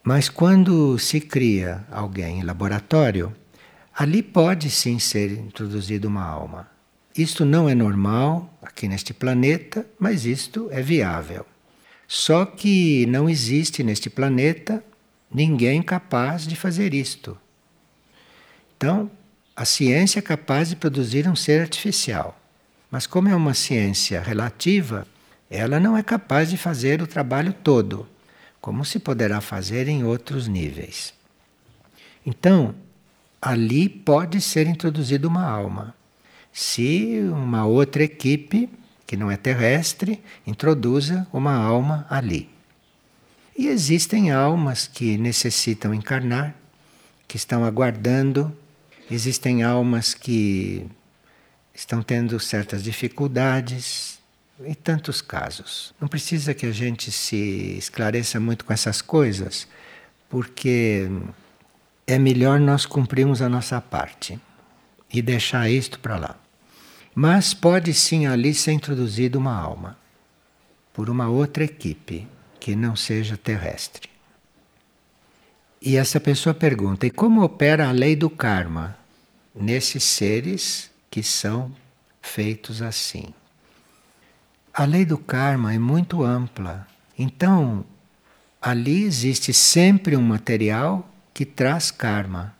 Mas 0.04 0.28
quando 0.28 0.96
se 1.00 1.20
cria 1.20 1.84
alguém 1.90 2.38
em 2.38 2.42
laboratório, 2.44 3.34
ali 3.92 4.22
pode 4.22 4.70
sim 4.70 5.00
ser 5.00 5.32
introduzida 5.32 6.06
uma 6.06 6.24
alma. 6.24 6.70
Isto 7.12 7.44
não 7.44 7.68
é 7.68 7.74
normal 7.74 8.56
aqui 8.62 8.86
neste 8.86 9.12
planeta, 9.12 9.84
mas 9.98 10.24
isto 10.24 10.68
é 10.70 10.80
viável. 10.80 11.44
Só 12.06 12.46
que 12.46 13.04
não 13.06 13.28
existe 13.28 13.82
neste 13.82 14.08
planeta 14.08 14.84
ninguém 15.28 15.82
capaz 15.82 16.46
de 16.46 16.54
fazer 16.54 16.94
isto. 16.94 17.36
Então, 18.76 19.10
a 19.56 19.64
ciência 19.64 20.20
é 20.20 20.22
capaz 20.22 20.68
de 20.68 20.76
produzir 20.76 21.26
um 21.26 21.34
ser 21.34 21.62
artificial. 21.62 22.38
Mas, 22.90 23.06
como 23.06 23.28
é 23.28 23.34
uma 23.34 23.54
ciência 23.54 24.20
relativa, 24.20 25.06
ela 25.50 25.78
não 25.78 25.96
é 25.96 26.02
capaz 26.02 26.50
de 26.50 26.56
fazer 26.56 27.02
o 27.02 27.06
trabalho 27.06 27.52
todo, 27.52 28.06
como 28.60 28.84
se 28.84 28.98
poderá 28.98 29.40
fazer 29.40 29.88
em 29.88 30.04
outros 30.04 30.48
níveis. 30.48 31.14
Então, 32.24 32.74
ali 33.40 33.88
pode 33.88 34.40
ser 34.40 34.66
introduzida 34.66 35.28
uma 35.28 35.44
alma. 35.44 35.94
Se 36.52 37.20
uma 37.30 37.64
outra 37.66 38.02
equipe, 38.02 38.68
que 39.06 39.16
não 39.16 39.30
é 39.30 39.36
terrestre, 39.36 40.22
introduza 40.46 41.26
uma 41.32 41.54
alma 41.54 42.06
ali. 42.10 42.50
E 43.56 43.68
existem 43.68 44.30
almas 44.30 44.86
que 44.86 45.16
necessitam 45.16 45.94
encarnar, 45.94 46.54
que 47.26 47.36
estão 47.36 47.64
aguardando, 47.64 48.54
existem 49.10 49.62
almas 49.62 50.14
que 50.14 50.86
estão 51.78 52.02
tendo 52.02 52.40
certas 52.40 52.82
dificuldades 52.82 54.18
e 54.66 54.74
tantos 54.74 55.22
casos. 55.22 55.94
Não 56.00 56.08
precisa 56.08 56.52
que 56.52 56.66
a 56.66 56.72
gente 56.72 57.12
se 57.12 57.76
esclareça 57.78 58.40
muito 58.40 58.64
com 58.64 58.72
essas 58.72 59.00
coisas, 59.00 59.68
porque 60.28 61.08
é 62.04 62.18
melhor 62.18 62.58
nós 62.58 62.84
cumprirmos 62.84 63.40
a 63.40 63.48
nossa 63.48 63.80
parte 63.80 64.40
e 65.08 65.22
deixar 65.22 65.70
isto 65.70 66.00
para 66.00 66.16
lá. 66.16 66.36
Mas 67.14 67.54
pode 67.54 67.94
sim 67.94 68.26
ali 68.26 68.54
ser 68.54 68.72
introduzida 68.72 69.38
uma 69.38 69.56
alma 69.56 69.96
por 70.92 71.08
uma 71.08 71.28
outra 71.28 71.62
equipe 71.62 72.26
que 72.58 72.74
não 72.74 72.96
seja 72.96 73.36
terrestre. 73.36 74.10
E 75.80 75.96
essa 75.96 76.18
pessoa 76.18 76.52
pergunta: 76.52 77.06
e 77.06 77.10
como 77.10 77.44
opera 77.44 77.88
a 77.88 77.92
lei 77.92 78.16
do 78.16 78.28
karma 78.28 78.98
nesses 79.54 80.02
seres 80.02 80.90
que 81.18 81.22
são 81.24 81.72
feitos 82.22 82.80
assim? 82.80 83.34
A 84.72 84.84
lei 84.84 85.04
do 85.04 85.18
karma 85.18 85.74
é 85.74 85.78
muito 85.78 86.22
ampla. 86.22 86.86
Então, 87.18 87.84
ali 88.62 89.02
existe 89.02 89.52
sempre 89.52 90.16
um 90.16 90.22
material 90.22 91.10
que 91.34 91.44
traz 91.44 91.90
karma. 91.90 92.54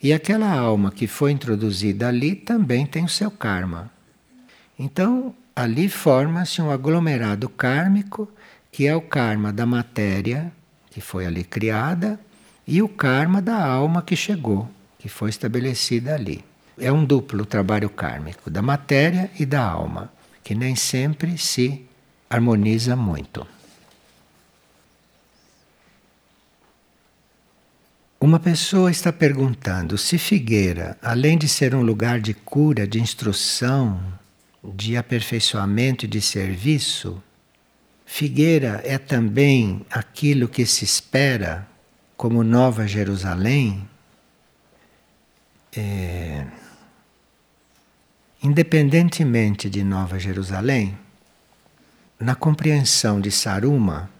E 0.00 0.12
aquela 0.12 0.48
alma 0.48 0.92
que 0.92 1.08
foi 1.08 1.32
introduzida 1.32 2.06
ali 2.06 2.36
também 2.36 2.86
tem 2.86 3.04
o 3.04 3.08
seu 3.08 3.32
karma. 3.32 3.90
Então, 4.78 5.34
ali 5.56 5.88
forma-se 5.88 6.62
um 6.62 6.70
aglomerado 6.70 7.48
kármico 7.48 8.28
que 8.70 8.86
é 8.86 8.94
o 8.94 9.02
karma 9.02 9.52
da 9.52 9.66
matéria 9.66 10.52
que 10.88 11.00
foi 11.00 11.26
ali 11.26 11.42
criada 11.42 12.20
e 12.64 12.80
o 12.80 12.88
karma 12.88 13.42
da 13.42 13.60
alma 13.60 14.02
que 14.02 14.14
chegou, 14.14 14.70
que 15.00 15.08
foi 15.08 15.30
estabelecida 15.30 16.14
ali. 16.14 16.44
É 16.78 16.90
um 16.90 17.04
duplo 17.04 17.44
trabalho 17.44 17.90
kármico 17.90 18.50
da 18.50 18.62
matéria 18.62 19.30
e 19.38 19.44
da 19.44 19.62
alma, 19.62 20.12
que 20.42 20.54
nem 20.54 20.74
sempre 20.74 21.36
se 21.38 21.84
harmoniza 22.28 22.96
muito. 22.96 23.46
Uma 28.22 28.38
pessoa 28.38 28.90
está 28.90 29.12
perguntando 29.12 29.98
se 29.98 30.16
Figueira, 30.16 30.96
além 31.02 31.36
de 31.36 31.48
ser 31.48 31.74
um 31.74 31.82
lugar 31.82 32.20
de 32.20 32.32
cura, 32.32 32.86
de 32.86 33.00
instrução, 33.00 34.00
de 34.62 34.96
aperfeiçoamento 34.96 36.04
e 36.04 36.08
de 36.08 36.20
serviço, 36.20 37.20
Figueira 38.06 38.80
é 38.84 38.96
também 38.96 39.84
aquilo 39.90 40.46
que 40.46 40.64
se 40.64 40.84
espera 40.84 41.66
como 42.16 42.44
Nova 42.44 42.86
Jerusalém. 42.86 43.88
É, 45.76 46.46
independentemente 48.42 49.70
de 49.70 49.84
Nova 49.84 50.18
Jerusalém, 50.18 50.98
na 52.18 52.34
compreensão 52.34 53.20
de 53.20 53.30
Saruma, 53.30 54.10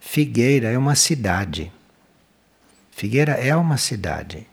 Figueira 0.00 0.68
é 0.68 0.78
uma 0.78 0.94
cidade. 0.94 1.70
Figueira 2.90 3.32
é 3.32 3.54
uma 3.54 3.76
cidade 3.76 4.46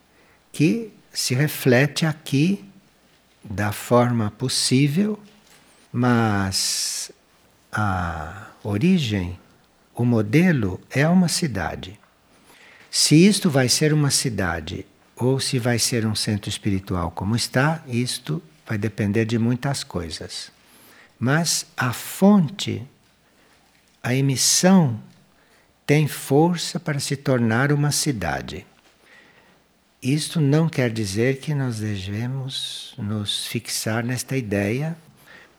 que 0.51 0.91
se 1.13 1.33
reflete 1.33 2.05
aqui 2.05 2.65
da 3.43 3.71
forma 3.71 4.31
possível, 4.31 5.17
mas 5.93 7.11
a 7.71 8.47
origem, 8.63 9.39
o 9.93 10.03
modelo 10.03 10.81
é 10.89 11.07
uma 11.07 11.29
cidade. 11.29 11.97
Se 12.91 13.15
isto 13.15 13.49
vai 13.49 13.69
ser 13.69 13.93
uma 13.93 14.11
cidade 14.11 14.85
ou 15.15 15.39
se 15.39 15.59
vai 15.59 15.79
ser 15.79 16.05
um 16.05 16.15
centro 16.15 16.49
espiritual 16.49 17.11
como 17.11 17.35
está, 17.35 17.81
isto 17.87 18.41
vai 18.65 18.77
depender 18.77 19.25
de 19.25 19.37
muitas 19.37 19.83
coisas. 19.83 20.51
Mas 21.19 21.65
a 21.77 21.93
fonte, 21.93 22.85
a 24.03 24.13
emissão, 24.13 24.99
tem 25.85 26.07
força 26.07 26.79
para 26.79 26.99
se 26.99 27.15
tornar 27.15 27.71
uma 27.71 27.91
cidade. 27.91 28.65
Isto 30.01 30.41
não 30.41 30.67
quer 30.67 30.91
dizer 30.91 31.39
que 31.39 31.53
nós 31.53 31.79
devemos 31.79 32.93
nos 32.97 33.47
fixar 33.47 34.03
nesta 34.03 34.37
ideia, 34.37 34.95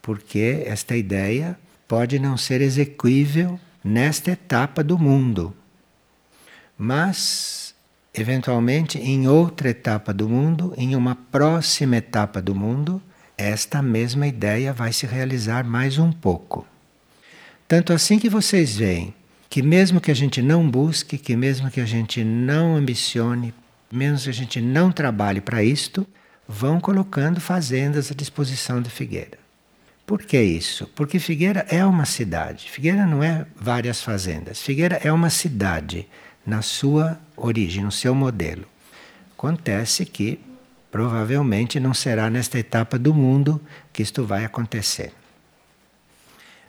porque 0.03 0.63
esta 0.67 0.97
ideia 0.97 1.59
pode 1.89 2.19
não 2.19 2.37
ser 2.37 2.61
execuível 2.61 3.59
nesta 3.83 4.33
etapa 4.33 4.83
do 4.83 4.99
mundo, 4.99 5.57
mas 6.77 7.66
eventualmente 8.17 8.99
em 8.99 9.29
outra 9.29 9.69
etapa 9.69 10.13
do 10.13 10.29
mundo, 10.29 10.73
em 10.77 10.97
uma 10.97 11.15
próxima 11.15 11.97
etapa 11.97 12.41
do 12.41 12.55
mundo, 12.55 13.01
esta 13.37 13.83
mesma 13.83 14.27
ideia 14.27 14.73
vai 14.73 14.93
se 14.93 15.07
realizar 15.07 15.65
mais 15.65 15.99
um 15.99 16.11
pouco. 16.11 16.67
Tanto 17.69 17.93
assim 17.93 18.19
que 18.19 18.31
vocês 18.31 18.77
veem 18.77 19.15
que 19.51 19.63
mesmo 19.63 20.01
que 20.01 20.11
a 20.11 20.15
gente 20.15 20.41
não 20.41 20.69
busque, 20.69 21.19
que 21.19 21.37
mesmo 21.37 21.71
que 21.71 21.81
a 21.81 21.85
gente 21.85 22.25
não 22.25 22.77
ambicione, 22.77 23.55
mesmo 23.93 24.25
que 24.25 24.31
a 24.31 24.33
gente 24.33 24.61
não 24.61 24.91
trabalhe 24.91 25.41
para 25.41 25.63
isto, 25.63 26.07
vão 26.49 26.81
colocando 26.81 27.41
fazendas 27.41 28.11
à 28.11 28.15
disposição 28.15 28.81
de 28.81 28.91
Figueira. 28.91 29.39
Por 30.07 30.23
que 30.23 30.41
isso? 30.41 30.87
Porque 30.95 31.19
Figueira 31.19 31.67
é 31.69 31.85
uma 31.85 32.05
cidade. 32.05 32.71
Figueira 32.71 33.05
não 33.05 33.23
é 33.23 33.45
várias 33.57 34.01
fazendas. 34.01 34.63
Figueira 34.63 35.01
é 35.03 35.13
uma 35.13 35.31
cidade 35.31 36.07
na 36.47 36.63
sua 36.63 37.19
origem, 37.37 37.85
no 37.85 37.93
seu 37.93 38.15
modelo. 38.15 38.65
Acontece 39.37 40.07
que 40.07 40.39
provavelmente 40.91 41.81
não 41.81 41.93
será 41.93 42.31
nesta 42.31 42.59
etapa 42.59 42.99
do 42.99 43.13
mundo 43.13 43.61
que 43.93 44.03
isto 44.03 44.25
vai 44.25 44.45
acontecer. 44.45 45.13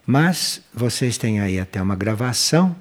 Mas 0.05 0.61
vocês 0.73 1.17
têm 1.17 1.39
aí 1.39 1.59
até 1.59 1.81
uma 1.81 1.95
gravação 1.95 2.75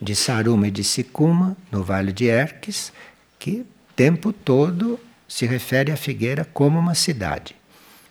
de 0.00 0.14
Saruma 0.14 0.68
e 0.68 0.70
de 0.70 0.84
Sicuma, 0.84 1.56
no 1.70 1.82
Vale 1.82 2.12
de 2.12 2.26
Erques, 2.26 2.92
que 3.38 3.64
tempo 3.96 4.32
todo 4.32 4.98
se 5.26 5.46
refere 5.46 5.90
à 5.90 5.96
Figueira 5.96 6.44
como 6.44 6.78
uma 6.78 6.94
cidade 6.94 7.56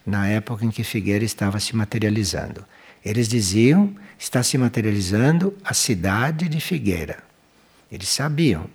na 0.06 0.28
época 0.28 0.66
em 0.66 0.72
que 0.72 0.84
Figueira 0.84 1.24
estava 1.24 1.60
se 1.60 1.76
materializando. 1.76 2.66
Eles 3.04 3.28
diziam: 3.28 3.96
está 4.18 4.44
se 4.44 4.58
materializando 4.58 5.56
a 5.64 5.74
cidade 5.74 6.48
de 6.48 6.60
Figueira. 6.60 7.24
Eles 7.92 8.10
sabiam, 8.10 8.68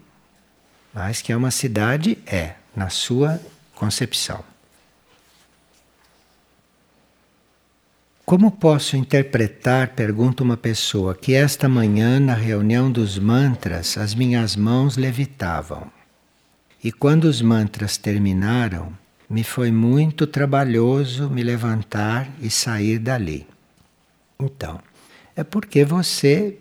mas 0.92 1.22
que 1.22 1.32
é 1.32 1.36
uma 1.36 1.50
cidade, 1.50 2.18
é, 2.26 2.54
na 2.74 2.90
sua 2.90 3.40
concepção. 3.74 4.44
Como 8.24 8.50
posso 8.50 8.96
interpretar, 8.96 9.90
pergunta 9.90 10.42
uma 10.42 10.56
pessoa, 10.56 11.14
que 11.14 11.32
esta 11.32 11.68
manhã, 11.68 12.18
na 12.18 12.34
reunião 12.34 12.90
dos 12.90 13.18
mantras, 13.18 13.96
as 13.96 14.14
minhas 14.14 14.56
mãos 14.56 14.96
levitavam? 14.96 15.90
E 16.82 16.90
quando 16.90 17.24
os 17.24 17.40
mantras 17.40 17.96
terminaram, 17.96 18.92
me 19.30 19.44
foi 19.44 19.70
muito 19.70 20.26
trabalhoso 20.26 21.30
me 21.30 21.42
levantar 21.42 22.28
e 22.40 22.50
sair 22.50 22.98
dali. 22.98 23.46
Então, 24.40 24.80
É 25.38 25.44
porque 25.44 25.84
você, 25.84 26.58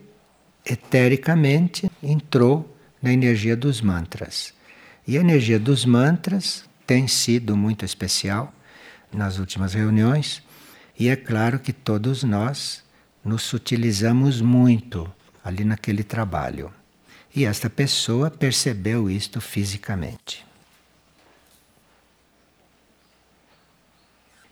etericamente, 0.65 1.91
entrou 2.01 2.75
na 3.01 3.13
energia 3.13 3.55
dos 3.55 3.81
mantras. 3.81 4.53
E 5.07 5.17
a 5.17 5.21
energia 5.21 5.59
dos 5.59 5.85
mantras 5.85 6.65
tem 6.87 7.07
sido 7.07 7.55
muito 7.55 7.85
especial 7.85 8.53
nas 9.11 9.37
últimas 9.37 9.73
reuniões, 9.73 10.41
e 10.97 11.09
é 11.09 11.15
claro 11.15 11.59
que 11.59 11.71
todos 11.71 12.23
nós 12.23 12.83
nos 13.23 13.43
sutilizamos 13.43 14.41
muito 14.41 15.11
ali 15.43 15.63
naquele 15.63 16.03
trabalho. 16.03 16.73
E 17.35 17.45
esta 17.45 17.69
pessoa 17.69 18.31
percebeu 18.31 19.09
isto 19.09 19.41
fisicamente. 19.41 20.45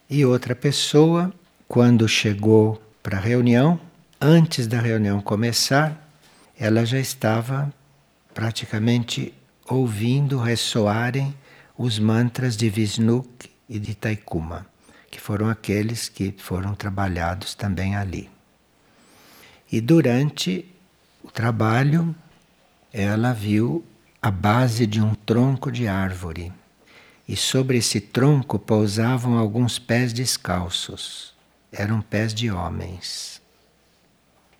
E 0.10 0.26
outra 0.26 0.56
pessoa, 0.56 1.34
quando 1.68 2.08
chegou 2.08 2.82
para 3.02 3.18
a 3.18 3.22
reunião, 3.22 3.80
antes 4.20 4.68
da 4.68 4.80
reunião 4.80 5.22
começar, 5.22 6.03
ela 6.58 6.86
já 6.86 7.00
estava 7.00 7.74
praticamente 8.34 9.34
ouvindo 9.68 10.38
ressoarem 10.38 11.36
os 11.78 11.98
mantras 12.00 12.56
de 12.56 12.70
Vishnu 12.70 13.26
e 13.68 13.80
de 13.80 13.96
Taikuma, 13.96 14.66
que 15.10 15.20
foram 15.20 15.50
aqueles 15.50 16.10
que 16.10 16.34
foram 16.38 16.76
trabalhados 16.76 17.56
também 17.56 17.96
ali. 17.96 18.30
E 19.72 19.82
durante 19.82 20.66
o 21.24 21.32
trabalho, 21.32 22.16
ela 22.92 23.34
viu 23.34 23.84
a 24.22 24.30
base 24.30 24.86
de 24.86 25.02
um 25.02 25.16
tronco 25.16 25.72
de 25.72 25.88
árvore. 25.88 26.54
E 27.28 27.36
sobre 27.36 27.78
esse 27.78 28.00
tronco 28.00 28.60
pousavam 28.60 29.38
alguns 29.38 29.80
pés 29.80 30.14
descalços. 30.14 31.34
Eram 31.72 32.02
pés 32.02 32.34
de 32.34 32.52
homens. 32.52 33.42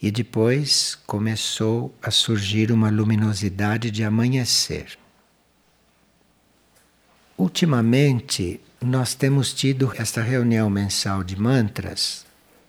E 0.04 0.12
depois 0.12 0.96
começou 1.08 1.96
a 2.04 2.12
surgir 2.12 2.74
uma 2.74 2.90
luminosidade 2.90 3.90
de 3.90 4.04
amanhecer. 4.04 5.00
Ultimamente, 7.38 8.60
nós 8.82 9.16
temos 9.16 9.54
tido 9.54 9.94
esta 9.96 10.22
reunião 10.22 10.70
mensal 10.70 11.24
de 11.24 11.40
mantras 11.40 12.26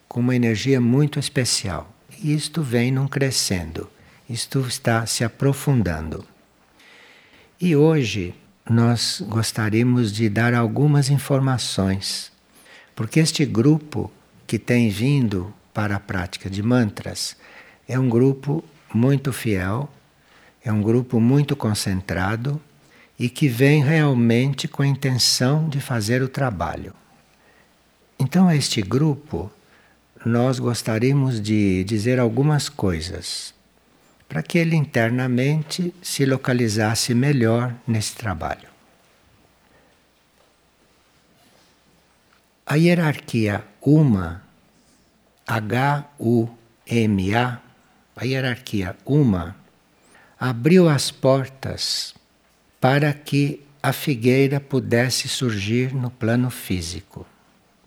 com 0.07 0.21
uma 0.21 0.37
energia 0.37 0.81
muito 0.81 1.19
especial. 1.19 1.93
E 2.23 2.33
isto 2.33 2.63
vem 2.63 2.93
num 2.93 3.09
crescendo, 3.09 3.91
isto 4.31 4.61
está 4.61 5.05
se 5.05 5.25
aprofundando. 5.25 6.25
E 7.61 7.75
hoje 7.75 8.33
nós 8.71 9.21
gostaríamos 9.27 10.13
de 10.13 10.29
dar 10.29 10.55
algumas 10.55 11.11
informações, 11.11 12.31
porque 12.95 13.19
este 13.19 13.45
grupo 13.45 14.09
que 14.47 14.57
tem 14.57 14.89
vindo 14.89 15.53
para 15.75 15.97
a 15.97 16.01
prática 16.01 16.49
de 16.49 16.63
mantras 16.63 17.37
é 17.87 17.99
um 17.99 18.09
grupo 18.09 18.65
muito 18.95 19.33
fiel, 19.33 19.91
é 20.65 20.73
um 20.73 20.81
grupo 20.81 21.21
muito 21.21 21.55
concentrado 21.55 22.61
e 23.19 23.29
que 23.29 23.49
vem 23.49 23.83
realmente 23.83 24.67
com 24.67 24.83
a 24.83 24.87
intenção 24.87 25.69
de 25.69 25.81
fazer 25.81 26.23
o 26.23 26.29
trabalho. 26.29 26.95
Então, 28.19 28.49
a 28.49 28.57
este 28.57 28.81
grupo, 28.81 29.51
nós 30.25 30.59
gostaríamos 30.59 31.41
de 31.41 31.85
dizer 31.85 32.19
algumas 32.19 32.69
coisas 32.69 33.53
para 34.29 34.43
que 34.43 34.57
ele 34.57 34.75
internamente 34.75 35.95
se 36.01 36.25
localizasse 36.25 37.15
melhor 37.15 37.75
nesse 37.87 38.15
trabalho. 38.15 38.69
A 42.67 42.77
hierarquia 42.77 43.63
UMA, 43.83 44.43
H-U-M-A, 45.47 46.49
a 48.17 48.25
hierarquia 48.25 48.97
UMA, 49.05 49.55
abriu 50.41 50.89
as 50.89 51.11
portas 51.11 52.15
para 52.81 53.13
que 53.13 53.65
a 53.83 53.93
figueira 53.93 54.59
pudesse 54.59 55.29
surgir 55.29 55.95
no 55.95 56.11
plano 56.11 56.49
físico. 56.49 57.27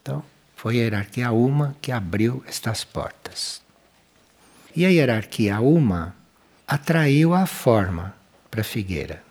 Então, 0.01 0.23
foi 0.55 0.75
a 0.79 0.83
hierarquia 0.83 1.31
Uma 1.31 1.75
que 1.81 1.91
abriu 1.91 2.43
estas 2.47 2.83
portas. 2.83 3.61
E 4.75 4.85
a 4.85 4.89
hierarquia 4.89 5.59
Uma 5.59 6.15
atraiu 6.67 7.33
a 7.33 7.47
forma 7.47 8.13
para 8.51 8.61
a 8.61 8.63
figueira, 8.63 9.23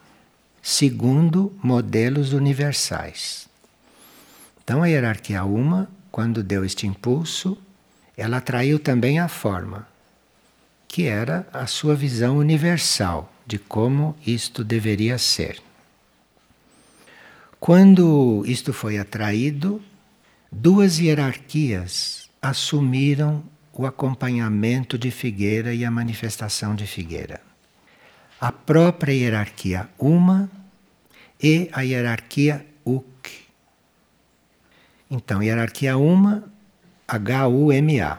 segundo 0.60 1.56
modelos 1.62 2.32
universais. 2.32 3.48
Então, 4.64 4.82
a 4.82 4.86
hierarquia 4.86 5.44
Uma, 5.44 5.88
quando 6.10 6.42
deu 6.42 6.64
este 6.64 6.86
impulso, 6.88 7.56
ela 8.16 8.38
atraiu 8.38 8.78
também 8.78 9.18
a 9.18 9.28
forma, 9.28 9.86
que 10.88 11.06
era 11.06 11.46
a 11.52 11.66
sua 11.66 11.94
visão 11.94 12.38
universal 12.38 13.32
de 13.46 13.58
como 13.58 14.16
isto 14.26 14.64
deveria 14.64 15.18
ser. 15.18 15.60
Quando 17.60 18.42
isto 18.46 18.72
foi 18.72 18.98
atraído, 18.98 19.82
duas 20.50 20.98
hierarquias 20.98 22.30
assumiram 22.40 23.42
o 23.72 23.84
acompanhamento 23.84 24.96
de 24.96 25.10
Figueira 25.10 25.74
e 25.74 25.84
a 25.84 25.90
manifestação 25.90 26.74
de 26.74 26.86
Figueira. 26.86 27.40
A 28.40 28.50
própria 28.50 29.12
hierarquia 29.12 29.88
Uma 29.98 30.50
e 31.42 31.68
a 31.72 31.82
hierarquia 31.82 32.66
Uk. 32.84 33.30
Então, 35.10 35.42
hierarquia 35.42 35.96
Uma, 35.96 36.44
H-U-M-A. 37.06 38.18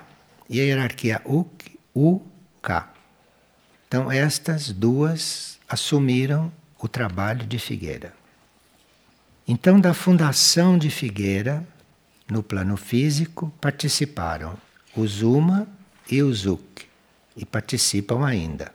E 0.49 0.61
a 0.61 0.63
hierarquia 0.63 1.21
Uk. 1.25 1.77
Então, 3.87 4.11
estas 4.11 4.71
duas 4.71 5.59
assumiram 5.67 6.51
o 6.79 6.87
trabalho 6.87 7.45
de 7.45 7.59
Figueira. 7.59 8.13
Então, 9.47 9.79
da 9.79 9.93
fundação 9.93 10.77
de 10.77 10.89
Figueira, 10.89 11.65
no 12.29 12.43
plano 12.43 12.77
físico, 12.77 13.51
participaram 13.59 14.57
o 14.95 15.07
Zuma 15.07 15.67
e 16.09 16.21
o 16.21 16.33
Zuk, 16.33 16.85
e 17.35 17.45
participam 17.45 18.25
ainda. 18.25 18.71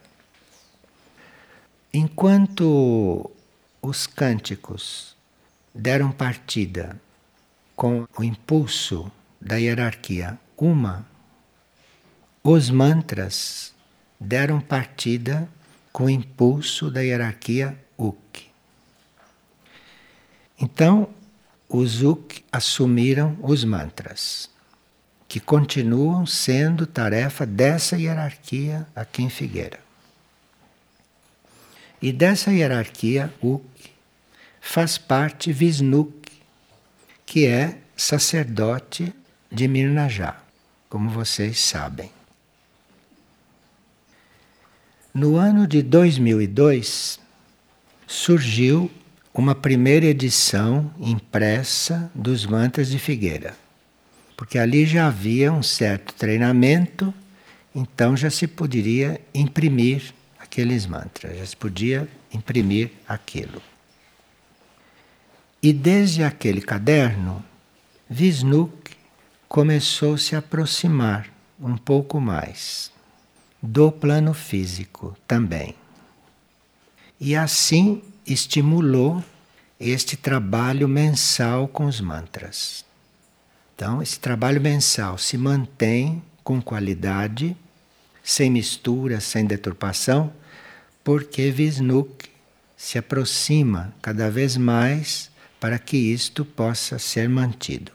Enquanto 1.92 3.31
os 3.81 4.07
cânticos 4.07 5.16
deram 5.75 6.11
partida 6.11 7.01
com 7.77 8.07
o 8.16 8.25
impulso 8.25 9.11
da 9.45 9.57
hierarquia 9.57 10.39
Uma, 10.57 11.05
os 12.45 12.71
mantras 12.71 13.75
deram 14.19 14.61
partida 14.61 15.49
com 15.93 16.05
o 16.05 16.11
impulso 16.11 16.89
da 16.89 17.01
hierarquia 17.01 17.77
Uk. 17.99 18.47
Então, 20.61 21.09
os 21.69 22.03
Uk 22.03 22.45
assumiram 22.53 23.37
os 23.43 23.65
mantras, 23.65 24.49
que 25.27 25.41
continuam 25.41 26.25
sendo 26.25 26.87
tarefa 26.87 27.45
dessa 27.45 27.97
hierarquia 27.97 28.87
aqui 28.95 29.25
em 29.25 29.31
Figueira. 29.31 29.81
E 32.01 32.13
dessa 32.13 32.53
hierarquia 32.53 33.35
Uk 33.43 33.65
faz 34.61 34.97
parte 34.99 35.53
Visnuk, 35.53 36.31
que 37.27 37.45
é 37.47 37.79
sacerdote 37.97 39.13
de 39.53 39.69
Mirnajá, 39.69 40.41
como 40.88 41.11
vocês 41.11 41.61
sabem. 41.61 42.11
No 45.12 45.37
ano 45.37 45.67
de 45.67 45.83
2002, 45.83 47.21
surgiu 48.07 48.91
uma 49.35 49.55
primeira 49.55 50.07
edição 50.07 50.91
impressa 50.99 52.11
dos 52.15 52.47
mantras 52.47 52.88
de 52.88 52.99
Figueira. 52.99 53.55
Porque 54.37 54.59
ali 54.59 54.87
já 54.87 55.07
havia 55.07 55.53
um 55.53 55.62
certo 55.62 56.15
treinamento, 56.15 57.12
então 57.75 58.17
já 58.17 58.31
se 58.31 58.47
poderia 58.47 59.21
imprimir 59.35 60.15
aqueles 60.38 60.87
mantras, 60.87 61.37
já 61.37 61.45
se 61.45 61.57
podia 61.57 62.09
imprimir 62.33 62.91
aquilo. 63.07 63.61
E 65.62 65.75
desde 65.75 66.25
aquele 66.25 66.62
caderno, 66.62 67.45
Visnuk 68.09 69.02
começou 69.53 70.15
a 70.15 70.19
se 70.19 70.35
aproximar 70.35 71.29
um 71.61 71.77
pouco 71.77 72.19
mais 72.19 72.91
do 73.62 73.93
plano 73.93 74.33
físico 74.33 75.15
também. 75.29 75.75
E 77.21 77.37
assim 77.37 78.03
estimulou 78.27 79.23
este 79.79 80.17
trabalho 80.17 80.88
mensal 80.88 81.69
com 81.69 81.85
os 81.85 82.01
mantras. 82.01 82.83
Então, 83.75 84.01
esse 84.01 84.19
trabalho 84.19 84.59
mensal 84.59 85.19
se 85.19 85.37
mantém 85.37 86.23
com 86.43 86.62
qualidade, 86.62 87.55
sem 88.25 88.51
mistura, 88.51 89.21
sem 89.21 89.45
deturpação, 89.45 90.33
porque 91.05 91.51
Visnuk 91.51 92.27
se 92.75 92.97
aproxima 92.97 93.93
cada 94.01 94.31
vez 94.31 94.57
mais 94.57 95.31
para 95.61 95.79
que 95.79 95.99
isto 95.99 96.43
possa 96.43 96.99
ser 96.99 97.29
mantido. 97.29 97.93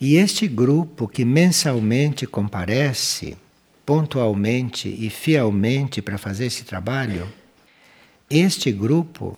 E 0.00 0.16
este 0.16 0.46
grupo 0.46 1.08
que 1.08 1.24
mensalmente 1.24 2.26
comparece, 2.26 3.36
pontualmente 3.84 4.88
e 4.88 5.10
fielmente 5.10 6.00
para 6.00 6.16
fazer 6.16 6.46
esse 6.46 6.62
trabalho, 6.62 7.26
este 8.30 8.70
grupo 8.70 9.36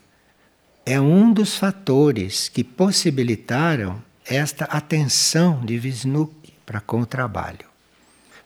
é 0.84 1.00
um 1.00 1.32
dos 1.32 1.56
fatores 1.56 2.48
que 2.48 2.62
possibilitaram 2.62 4.02
esta 4.26 4.64
atenção 4.66 5.64
de 5.64 5.78
Vishnu 5.78 6.30
para 6.66 6.80
com 6.80 7.00
o 7.00 7.06
trabalho. 7.06 7.66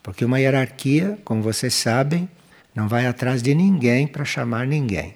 Porque 0.03 0.25
uma 0.25 0.39
hierarquia, 0.39 1.19
como 1.25 1.43
vocês 1.43 1.75
sabem, 1.75 2.29
não 2.75 2.87
vai 2.87 3.07
atrás 3.07 3.43
de 3.43 3.55
ninguém 3.55 4.07
para 4.07 4.25
chamar 4.25 4.67
ninguém. 4.67 5.15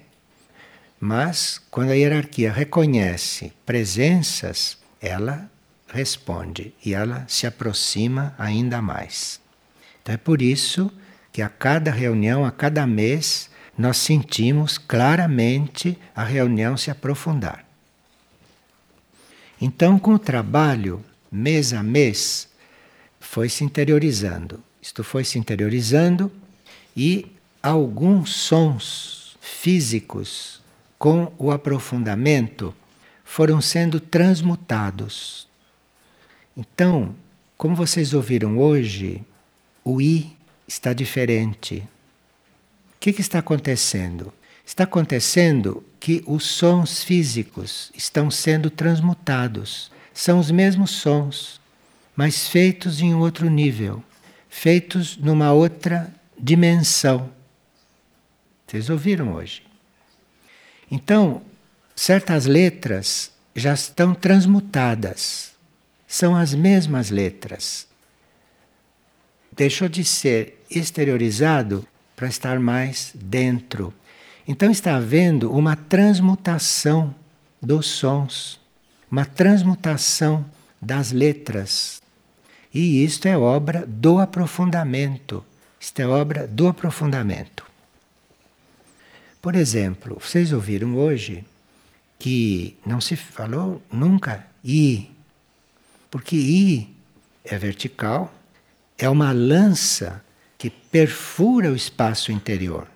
Mas 0.99 1.61
quando 1.71 1.91
a 1.91 1.95
hierarquia 1.95 2.51
reconhece 2.51 3.53
presenças, 3.65 4.77
ela 4.99 5.49
responde 5.91 6.73
e 6.85 6.93
ela 6.93 7.25
se 7.27 7.45
aproxima 7.47 8.33
ainda 8.37 8.81
mais. 8.81 9.39
Então 10.01 10.15
é 10.15 10.17
por 10.17 10.41
isso 10.41 10.91
que 11.31 11.41
a 11.41 11.49
cada 11.49 11.91
reunião, 11.91 12.45
a 12.45 12.51
cada 12.51 12.85
mês, 12.87 13.49
nós 13.77 13.97
sentimos 13.97 14.77
claramente 14.77 15.97
a 16.15 16.23
reunião 16.23 16.75
se 16.75 16.91
aprofundar. 16.91 17.65
Então, 19.61 19.99
com 19.99 20.13
o 20.13 20.19
trabalho, 20.19 21.03
mês 21.31 21.73
a 21.73 21.83
mês, 21.83 22.47
foi 23.19 23.49
se 23.49 23.63
interiorizando. 23.63 24.63
Isto 24.81 25.03
foi 25.03 25.25
se 25.25 25.37
interiorizando 25.37 26.31
e 26.95 27.27
alguns 27.61 28.33
sons 28.33 29.37
físicos 29.41 30.61
com 30.97 31.31
o 31.37 31.51
aprofundamento 31.51 32.73
foram 33.25 33.61
sendo 33.61 33.99
transmutados. 33.99 35.48
Então, 36.59 37.15
como 37.57 37.73
vocês 37.73 38.13
ouviram 38.13 38.57
hoje, 38.57 39.23
o 39.81 40.01
I 40.01 40.35
está 40.67 40.91
diferente. 40.91 41.87
O 42.95 42.99
que, 42.99 43.13
que 43.13 43.21
está 43.21 43.39
acontecendo? 43.39 44.33
Está 44.65 44.83
acontecendo 44.83 45.81
que 46.01 46.21
os 46.27 46.43
sons 46.43 47.01
físicos 47.01 47.93
estão 47.95 48.29
sendo 48.29 48.69
transmutados. 48.69 49.89
São 50.13 50.37
os 50.37 50.51
mesmos 50.51 50.91
sons, 50.91 51.61
mas 52.13 52.49
feitos 52.49 52.99
em 52.99 53.15
outro 53.15 53.49
nível, 53.49 54.03
feitos 54.49 55.15
numa 55.15 55.53
outra 55.53 56.13
dimensão. 56.37 57.29
Vocês 58.67 58.89
ouviram 58.89 59.33
hoje? 59.33 59.63
Então, 60.91 61.41
certas 61.95 62.45
letras 62.45 63.31
já 63.55 63.73
estão 63.73 64.13
transmutadas. 64.13 65.57
São 66.11 66.35
as 66.35 66.55
mesmas 66.55 67.11
letras. 67.11 67.87
Deixou 69.55 69.87
de 69.87 70.03
ser 70.03 70.59
exteriorizado 70.71 71.87
para 72.15 72.27
estar 72.27 72.59
mais 72.59 73.11
dentro. 73.13 73.93
Então 74.47 74.71
está 74.71 74.95
havendo 74.95 75.51
uma 75.53 75.75
transmutação 75.75 77.13
dos 77.61 77.85
sons, 77.85 78.59
uma 79.11 79.23
transmutação 79.23 80.43
das 80.81 81.11
letras. 81.11 82.01
E 82.73 83.03
isto 83.03 83.27
é 83.27 83.37
obra 83.37 83.85
do 83.85 84.17
aprofundamento. 84.17 85.45
Isto 85.79 86.01
é 86.01 86.07
obra 86.07 86.47
do 86.47 86.67
aprofundamento. 86.67 87.63
Por 89.39 89.55
exemplo, 89.55 90.17
vocês 90.19 90.51
ouviram 90.51 90.95
hoje 90.95 91.45
que 92.17 92.75
não 92.83 92.99
se 92.99 93.15
falou 93.15 93.79
nunca 93.91 94.47
I, 94.65 95.09
porque 96.09 96.35
I 96.35 96.95
é 97.43 97.57
vertical, 97.57 98.33
é 98.97 99.07
uma 99.09 99.31
lança 99.31 100.23
que 100.57 100.69
perfura 100.69 101.71
o 101.71 101.75
espaço 101.75 102.31
interior. 102.31 102.87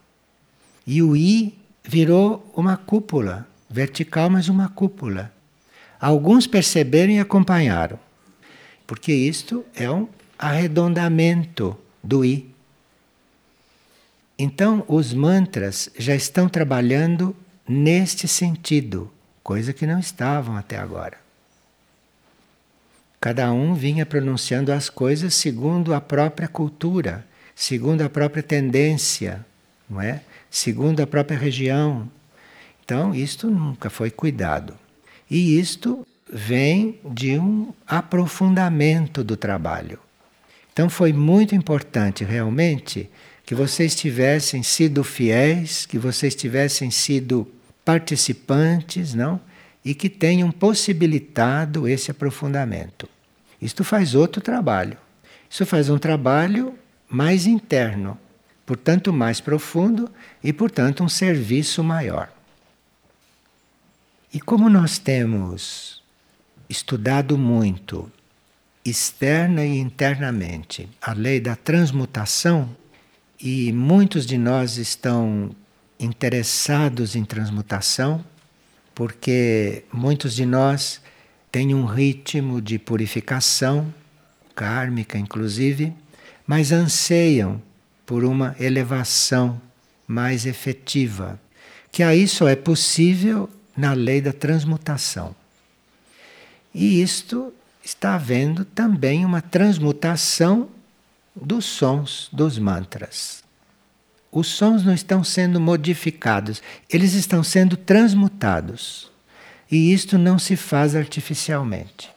E 0.86 1.02
o 1.02 1.16
I 1.16 1.58
virou 1.84 2.52
uma 2.56 2.76
cúpula, 2.76 3.48
vertical, 3.70 4.30
mas 4.30 4.50
uma 4.50 4.70
cúpula. 4.70 5.34
Alguns 6.00 6.46
perceberam 6.46 7.14
e 7.14 7.20
acompanharam, 7.20 7.98
porque 8.86 9.14
isto 9.14 9.66
é 9.74 9.90
um 9.90 10.08
arredondamento 10.38 11.78
do 12.04 12.26
I. 12.26 12.54
Então, 14.38 14.84
os 14.88 15.14
mantras 15.14 15.90
já 15.98 16.14
estão 16.14 16.50
trabalhando 16.50 17.34
neste 17.66 18.28
sentido, 18.28 19.10
coisa 19.42 19.72
que 19.72 19.88
não 19.88 20.00
estavam 20.00 20.58
até 20.58 20.78
agora. 20.78 21.23
Cada 23.24 23.54
um 23.54 23.74
vinha 23.74 24.06
pronunciando 24.06 24.74
as 24.74 24.90
coisas 24.90 25.34
segundo 25.34 25.94
a 25.94 26.02
própria 26.02 26.46
cultura, 26.46 27.26
segundo 27.56 28.02
a 28.02 28.10
própria 28.10 28.44
tendência, 28.44 29.46
não 29.90 30.02
é? 30.02 30.20
segundo 30.52 31.00
a 31.00 31.08
própria 31.08 31.38
região. 31.38 32.12
Então, 32.84 33.16
isto 33.16 33.50
nunca 33.50 33.90
foi 33.90 34.12
cuidado. 34.12 34.78
E 35.32 35.58
isto 35.58 36.06
vem 36.30 37.00
de 37.14 37.40
um 37.40 37.72
aprofundamento 37.88 39.24
do 39.24 39.38
trabalho. 39.38 40.00
Então, 40.74 40.90
foi 40.90 41.14
muito 41.14 41.56
importante 41.56 42.26
realmente 42.26 43.10
que 43.46 43.56
vocês 43.56 43.96
tivessem 43.96 44.62
sido 44.62 45.02
fiéis, 45.02 45.86
que 45.86 45.98
vocês 45.98 46.36
tivessem 46.36 46.92
sido 46.92 47.50
participantes, 47.86 49.14
não? 49.14 49.40
E 49.86 49.96
que 49.96 50.10
tenham 50.10 50.52
possibilitado 50.52 51.88
esse 51.88 52.12
aprofundamento. 52.12 53.13
Isto 53.64 53.84
faz 53.84 54.14
outro 54.14 54.42
trabalho. 54.42 54.98
Isso 55.50 55.66
faz 55.66 55.90
um 55.90 55.98
trabalho 55.98 56.78
mais 57.08 57.46
interno, 57.46 58.18
portanto 58.66 59.14
mais 59.14 59.40
profundo 59.40 60.12
e, 60.44 60.52
portanto, 60.52 61.04
um 61.04 61.08
serviço 61.08 61.82
maior. 61.84 62.30
E 64.34 64.42
como 64.42 64.70
nós 64.70 64.98
temos 64.98 66.04
estudado 66.68 67.38
muito, 67.38 68.12
externa 68.84 69.64
e 69.64 69.78
internamente, 69.78 70.90
a 71.02 71.14
lei 71.14 71.40
da 71.40 71.56
transmutação, 71.56 72.76
e 73.40 73.72
muitos 73.72 74.26
de 74.26 74.38
nós 74.38 74.78
estão 74.78 75.56
interessados 76.00 77.16
em 77.16 77.24
transmutação, 77.24 78.24
porque 78.94 79.86
muitos 79.94 80.34
de 80.34 80.46
nós 80.46 81.02
têm 81.54 81.76
um 81.76 81.86
ritmo 81.86 82.60
de 82.60 82.80
purificação, 82.80 83.94
kármica 84.56 85.20
inclusive, 85.20 85.94
mas 86.48 86.72
anseiam 86.72 87.62
por 88.08 88.24
uma 88.24 88.56
elevação 88.60 89.62
mais 90.08 90.48
efetiva, 90.48 91.40
que 91.92 92.02
aí 92.02 92.28
só 92.28 92.48
é 92.48 92.56
possível 92.56 93.48
na 93.78 93.94
lei 93.94 94.20
da 94.20 94.34
transmutação. 94.34 95.36
E 96.74 97.04
isto 97.04 97.54
está 97.86 98.16
havendo 98.16 98.66
também 98.66 99.24
uma 99.24 99.40
transmutação 99.40 100.68
dos 101.36 101.66
sons 101.66 102.30
dos 102.34 102.58
mantras. 102.58 103.44
Os 104.32 104.48
sons 104.48 104.84
não 104.84 104.94
estão 104.96 105.24
sendo 105.24 105.62
modificados, 105.62 106.64
eles 106.90 107.14
estão 107.14 107.44
sendo 107.44 107.78
transmutados. 107.78 109.13
E 109.74 109.92
isto 109.92 110.20
não 110.20 110.38
se 110.38 110.56
faz 110.56 110.96
artificialmente. 110.96 112.12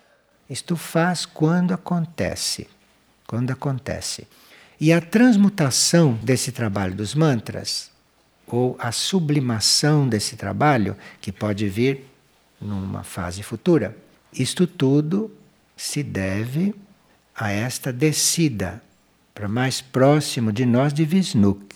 Isto 0.49 0.77
faz 0.77 1.25
quando 1.25 1.73
acontece. 1.73 2.69
Quando 3.27 3.51
acontece. 3.51 4.29
E 4.79 4.93
a 4.93 5.01
transmutação 5.01 6.13
desse 6.23 6.53
trabalho 6.53 6.95
dos 6.95 7.15
mantras, 7.15 7.91
ou 8.47 8.77
a 8.79 8.93
sublimação 8.93 10.07
desse 10.07 10.37
trabalho, 10.37 10.99
que 11.19 11.33
pode 11.33 11.67
vir 11.67 12.05
numa 12.61 13.03
fase 13.03 13.43
futura, 13.43 13.97
isto 14.31 14.67
tudo 14.67 15.35
se 15.75 16.03
deve 16.03 16.75
a 17.35 17.51
esta 17.51 17.91
descida 17.91 18.83
para 19.35 19.49
mais 19.49 19.81
próximo 19.81 20.53
de 20.53 20.67
nós 20.67 20.93
de 20.93 21.07
Visnuk, 21.07 21.75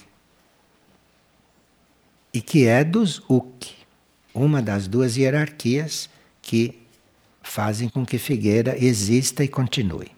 e 2.35 2.43
que 2.43 2.67
é 2.67 2.85
dos 2.85 3.23
Uk, 3.31 3.80
uma 4.35 4.63
das 4.63 4.87
duas 4.87 5.17
hierarquias 5.17 6.09
que 6.41 6.79
fazem 7.43 7.89
com 7.89 8.05
que 8.05 8.19
Figueira 8.19 8.77
exista 8.83 9.43
e 9.43 9.49
continue. 9.49 10.11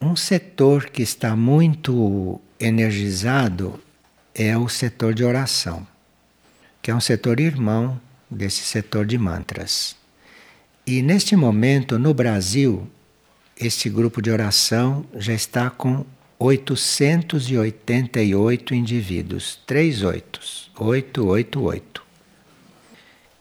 Um 0.00 0.14
setor 0.14 0.90
que 0.90 1.02
está 1.02 1.34
muito 1.34 2.40
energizado 2.60 3.80
é 4.34 4.56
o 4.56 4.68
setor 4.68 5.12
de 5.12 5.24
oração, 5.24 5.86
que 6.80 6.90
é 6.90 6.94
um 6.94 7.00
setor 7.00 7.40
irmão 7.40 8.00
desse 8.30 8.62
setor 8.62 9.04
de 9.06 9.18
mantras. 9.18 9.96
E 10.86 11.02
neste 11.02 11.34
momento, 11.34 11.98
no 11.98 12.14
Brasil, 12.14 12.88
este 13.56 13.90
grupo 13.90 14.22
de 14.22 14.30
oração 14.30 15.04
já 15.16 15.32
está 15.32 15.68
com 15.68 16.06
888 16.38 18.74
indivíduos, 18.74 19.58
três 19.66 20.02
oitos, 20.02 20.70
888. 20.76 22.02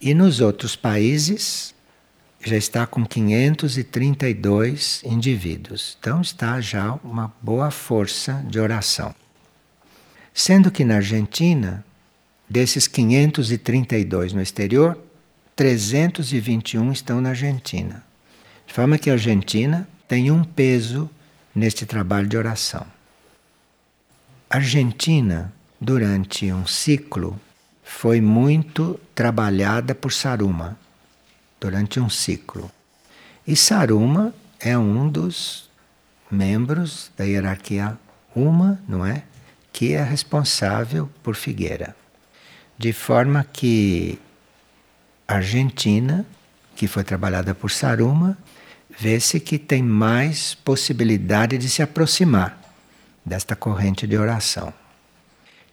E 0.01 0.13
nos 0.13 0.41
outros 0.41 0.75
países 0.75 1.73
já 2.43 2.57
está 2.57 2.85
com 2.87 3.05
532 3.05 5.01
indivíduos. 5.03 5.97
Então 5.99 6.21
está 6.21 6.61
já 6.61 6.93
uma 7.03 7.33
boa 7.41 7.69
força 7.69 8.43
de 8.49 8.59
oração. 8.59 9.13
Sendo 10.33 10.71
que 10.71 10.83
na 10.83 10.95
Argentina, 10.95 11.85
desses 12.49 12.87
532 12.87 14.33
no 14.33 14.41
exterior, 14.41 14.97
321 15.55 16.91
estão 16.91 17.19
na 17.19 17.29
Argentina. 17.29 18.03
De 18.65 18.73
forma 18.73 18.97
que 18.97 19.09
a 19.09 19.13
Argentina 19.13 19.87
tem 20.07 20.31
um 20.31 20.43
peso 20.43 21.09
neste 21.57 21.87
trabalho 21.87 22.27
de 22.27 22.37
oração. 22.37 22.85
A 24.47 24.57
Argentina, 24.57 25.51
durante 25.81 26.53
um 26.53 26.67
ciclo, 26.67 27.39
foi 27.83 28.21
muito 28.21 28.99
trabalhada 29.15 29.95
por 29.95 30.13
Saruma, 30.13 30.77
durante 31.59 31.99
um 31.99 32.11
ciclo. 32.11 32.71
E 33.45 33.55
Saruma 33.55 34.35
é 34.59 34.77
um 34.77 35.09
dos 35.09 35.67
membros 36.29 37.11
da 37.17 37.23
hierarquia 37.23 37.97
Uma, 38.35 38.79
não 38.87 39.03
é? 39.03 39.23
Que 39.73 39.93
é 39.93 40.03
responsável 40.03 41.09
por 41.23 41.35
Figueira. 41.35 41.95
De 42.77 42.93
forma 42.93 43.43
que 43.43 44.19
a 45.27 45.35
Argentina, 45.35 46.23
que 46.75 46.87
foi 46.87 47.03
trabalhada 47.03 47.55
por 47.55 47.71
Saruma, 47.71 48.37
vê-se 48.97 49.39
que 49.39 49.59
tem 49.59 49.83
mais 49.83 50.55
possibilidade 50.55 51.57
de 51.57 51.69
se 51.69 51.81
aproximar 51.81 52.59
desta 53.23 53.55
corrente 53.55 54.07
de 54.07 54.17
oração. 54.17 54.73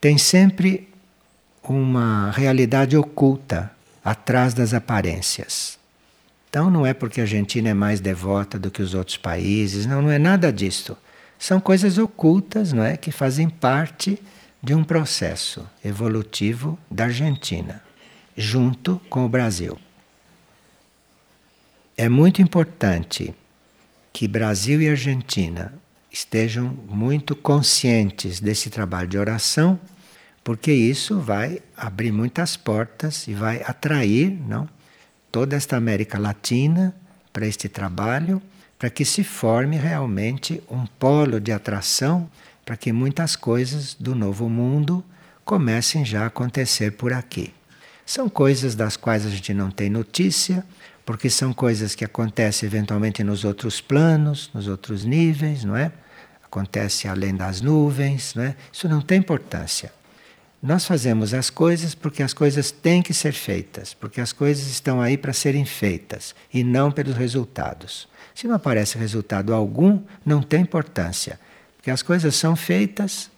Tem 0.01 0.19
sempre 0.19 0.89
uma 1.63 2.31
realidade 2.31 2.97
oculta 2.97 3.73
atrás 4.05 4.53
das 4.53 4.75
aparências. 4.75 5.79
Então 6.51 6.71
não 6.71 6.85
é 6.85 6.93
porque 6.93 7.21
a 7.21 7.25
Argentina 7.25 7.71
é 7.71 7.75
mais 7.75 8.01
devota 8.01 8.59
do 8.59 8.71
que 8.71 8.83
os 8.83 8.93
outros 8.93 9.17
países, 9.17 9.87
não, 9.87 10.03
não 10.03 10.11
é 10.11 10.19
nada 10.19 10.53
disto. 10.53 10.97
São 11.39 11.59
coisas 11.59 11.97
ocultas, 11.97 12.73
não 12.73 12.85
é, 12.85 12.97
que 12.97 13.11
fazem 13.11 13.49
parte 13.49 14.21
de 14.63 14.75
um 14.75 14.85
processo 14.85 15.67
evolutivo 15.85 16.79
da 16.91 17.05
Argentina, 17.05 17.83
junto 18.37 19.01
com 19.09 19.25
o 19.25 19.29
Brasil. 19.29 19.79
É 21.97 22.09
muito 22.09 22.43
importante 22.43 23.33
que 24.13 24.27
Brasil 24.27 24.83
e 24.83 24.89
Argentina 24.89 25.73
estejam 26.11 26.67
muito 26.89 27.37
conscientes 27.37 28.41
desse 28.41 28.69
trabalho 28.69 29.07
de 29.07 29.17
oração, 29.17 29.79
porque 30.43 30.73
isso 30.73 31.21
vai 31.21 31.61
abrir 31.77 32.11
muitas 32.11 32.57
portas 32.57 33.29
e 33.29 33.33
vai 33.35 33.63
atrair, 33.63 34.31
não, 34.49 34.69
toda 35.31 35.55
esta 35.55 35.77
América 35.77 36.19
Latina 36.19 36.93
para 37.33 37.47
este 37.47 37.69
trabalho, 37.69 38.43
para 38.77 38.91
que 38.91 39.05
se 39.05 39.23
forme 39.23 39.77
realmente 39.77 40.61
um 40.69 40.87
polo 40.87 41.41
de 41.41 41.53
atração 41.53 42.29
para 42.65 42.77
que 42.77 42.93
muitas 42.93 43.37
coisas 43.37 43.95
do 43.95 44.17
novo 44.17 44.49
mundo 44.49 45.05
comecem 45.45 46.05
já 46.05 46.25
a 46.25 46.27
acontecer 46.27 46.93
por 46.93 47.13
aqui. 47.13 47.55
São 48.05 48.29
coisas 48.29 48.75
das 48.75 48.97
quais 48.97 49.25
a 49.25 49.31
gente 49.31 49.55
não 49.55 49.71
tem 49.71 49.89
notícia, 49.89 50.65
porque 51.05 51.29
são 51.29 51.53
coisas 51.53 51.95
que 51.95 52.05
acontecem 52.05 52.67
eventualmente 52.67 53.23
nos 53.23 53.45
outros 53.45 53.81
planos, 53.81 54.51
nos 54.55 54.69
outros 54.69 55.05
níveis, 55.05 55.65
não 55.65 55.77
é? 55.77 55.93
Acontece 56.43 57.09
além 57.09 57.35
das 57.35 57.61
nuvens, 57.61 58.35
não 58.35 58.45
é? 58.45 58.57
Isso 58.73 58.89
não 58.89 59.01
tem 59.01 59.19
importância. 59.19 59.93
Nós 60.63 60.87
fazemos 60.87 61.35
as 61.35 61.51
coisas 61.51 61.95
porque 61.95 62.23
as 62.23 62.33
coisas 62.33 62.71
têm 62.71 63.03
que 63.03 63.13
ser 63.13 63.33
feitas, 63.33 63.93
porque 63.93 64.19
as 64.19 64.33
coisas 64.33 64.67
estão 64.69 64.99
aí 64.99 65.19
para 65.19 65.35
serem 65.35 65.67
feitas 65.67 66.35
e 66.53 66.65
não 66.65 66.91
pelos 66.91 67.17
resultados. 67.17 68.09
Se 68.35 68.47
não 68.47 68.55
aparece 68.55 68.97
resultado 68.97 69.53
algum, 69.53 70.01
não 70.25 70.43
tem 70.43 70.63
importância, 70.63 71.39
porque 71.77 71.91
as 71.91 72.03
coisas 72.03 72.35
são 72.35 72.57
feitas 72.57 73.31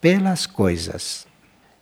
pelas 0.00 0.46
coisas. 0.46 1.26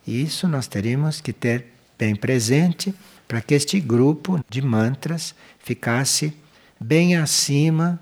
E 0.05 0.19
isso 0.21 0.47
nós 0.47 0.65
teríamos 0.67 1.21
que 1.21 1.31
ter 1.31 1.67
bem 1.97 2.15
presente 2.15 2.93
para 3.27 3.41
que 3.41 3.53
este 3.53 3.79
grupo 3.79 4.39
de 4.49 4.61
mantras 4.61 5.35
ficasse 5.59 6.33
bem 6.79 7.15
acima 7.15 7.99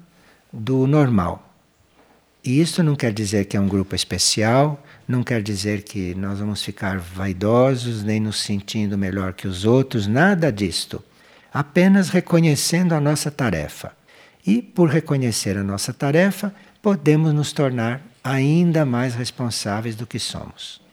do 0.52 0.86
normal. 0.86 1.42
E 2.44 2.62
isso 2.62 2.84
não 2.84 2.96
quer 2.96 3.12
dizer 3.12 3.46
que 3.46 3.58
é 3.58 3.60
um 3.60 3.68
grupo 3.68 3.96
especial, 3.96 4.84
não 5.08 5.24
quer 5.24 5.42
dizer 5.42 5.82
que 5.82 6.14
nós 6.14 6.40
vamos 6.40 6.62
ficar 6.62 7.00
vaidosos, 7.00 8.04
nem 8.04 8.20
nos 8.20 8.40
sentindo 8.40 8.98
melhor 8.98 9.34
que 9.34 9.48
os 9.48 9.66
outros, 9.66 10.06
nada 10.06 10.52
disto. 10.52 11.04
Apenas 11.52 12.10
reconhecendo 12.10 12.94
a 12.94 13.02
nossa 13.02 13.32
tarefa. 13.32 13.94
E 14.46 14.62
por 14.62 14.90
reconhecer 14.90 15.58
a 15.58 15.64
nossa 15.64 15.92
tarefa, 15.92 16.54
podemos 16.84 17.34
nos 17.34 17.52
tornar 17.52 18.02
ainda 18.24 18.86
mais 18.86 19.16
responsáveis 19.16 19.96
do 19.96 20.06
que 20.06 20.20
somos. 20.20 20.85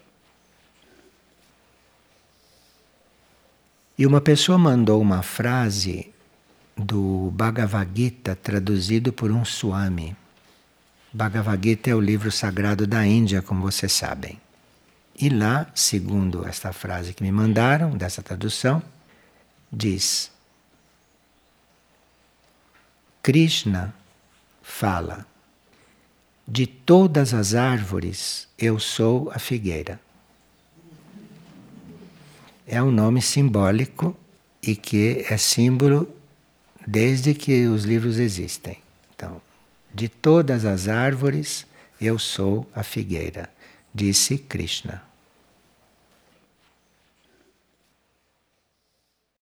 E 3.99 4.07
uma 4.07 4.21
pessoa 4.21 4.57
mandou 4.57 5.01
uma 5.01 5.23
frase 5.23 6.13
do 6.77 7.31
Bhagavad 7.33 7.91
Gita 7.95 8.35
traduzido 8.35 9.13
por 9.13 9.31
um 9.31 9.45
Swami. 9.45 10.17
Bhagavad 11.13 11.63
Gita 11.63 11.91
é 11.91 11.95
o 11.95 12.01
livro 12.01 12.33
sagrado 12.33 12.87
da 12.87 13.07
Índia, 13.07 13.43
como 13.43 13.61
vocês 13.63 13.93
sabem. 13.93 14.41
E 15.15 15.29
lá, 15.29 15.67
segundo 15.75 16.47
esta 16.47 16.73
frase 16.73 17.13
que 17.13 17.23
me 17.23 17.31
mandaram, 17.31 17.91
dessa 17.91 18.23
tradução, 18.23 18.83
diz: 19.71 20.33
Krishna 23.23 23.95
fala: 24.63 25.27
De 26.49 26.67
todas 26.67 27.35
as 27.35 27.55
árvores 27.55 28.49
eu 28.59 28.81
sou 28.81 29.31
a 29.35 29.39
figueira 29.39 30.01
é 32.67 32.83
um 32.83 32.91
nome 32.91 33.21
simbólico 33.21 34.17
e 34.63 34.77
que 34.77 35.25
é 35.29 35.37
símbolo 35.37 36.09
desde 36.87 37.35
que 37.35 37.67
os 37.67 37.85
livros 37.85 38.19
existem. 38.19 38.79
Então, 39.15 39.41
de 39.95 40.09
todas 40.09 40.65
as 40.65 40.89
árvores, 40.89 41.67
eu 42.01 42.19
sou 42.19 42.69
a 42.75 42.83
figueira, 42.83 43.51
disse 43.95 44.39
Krishna. 44.39 45.03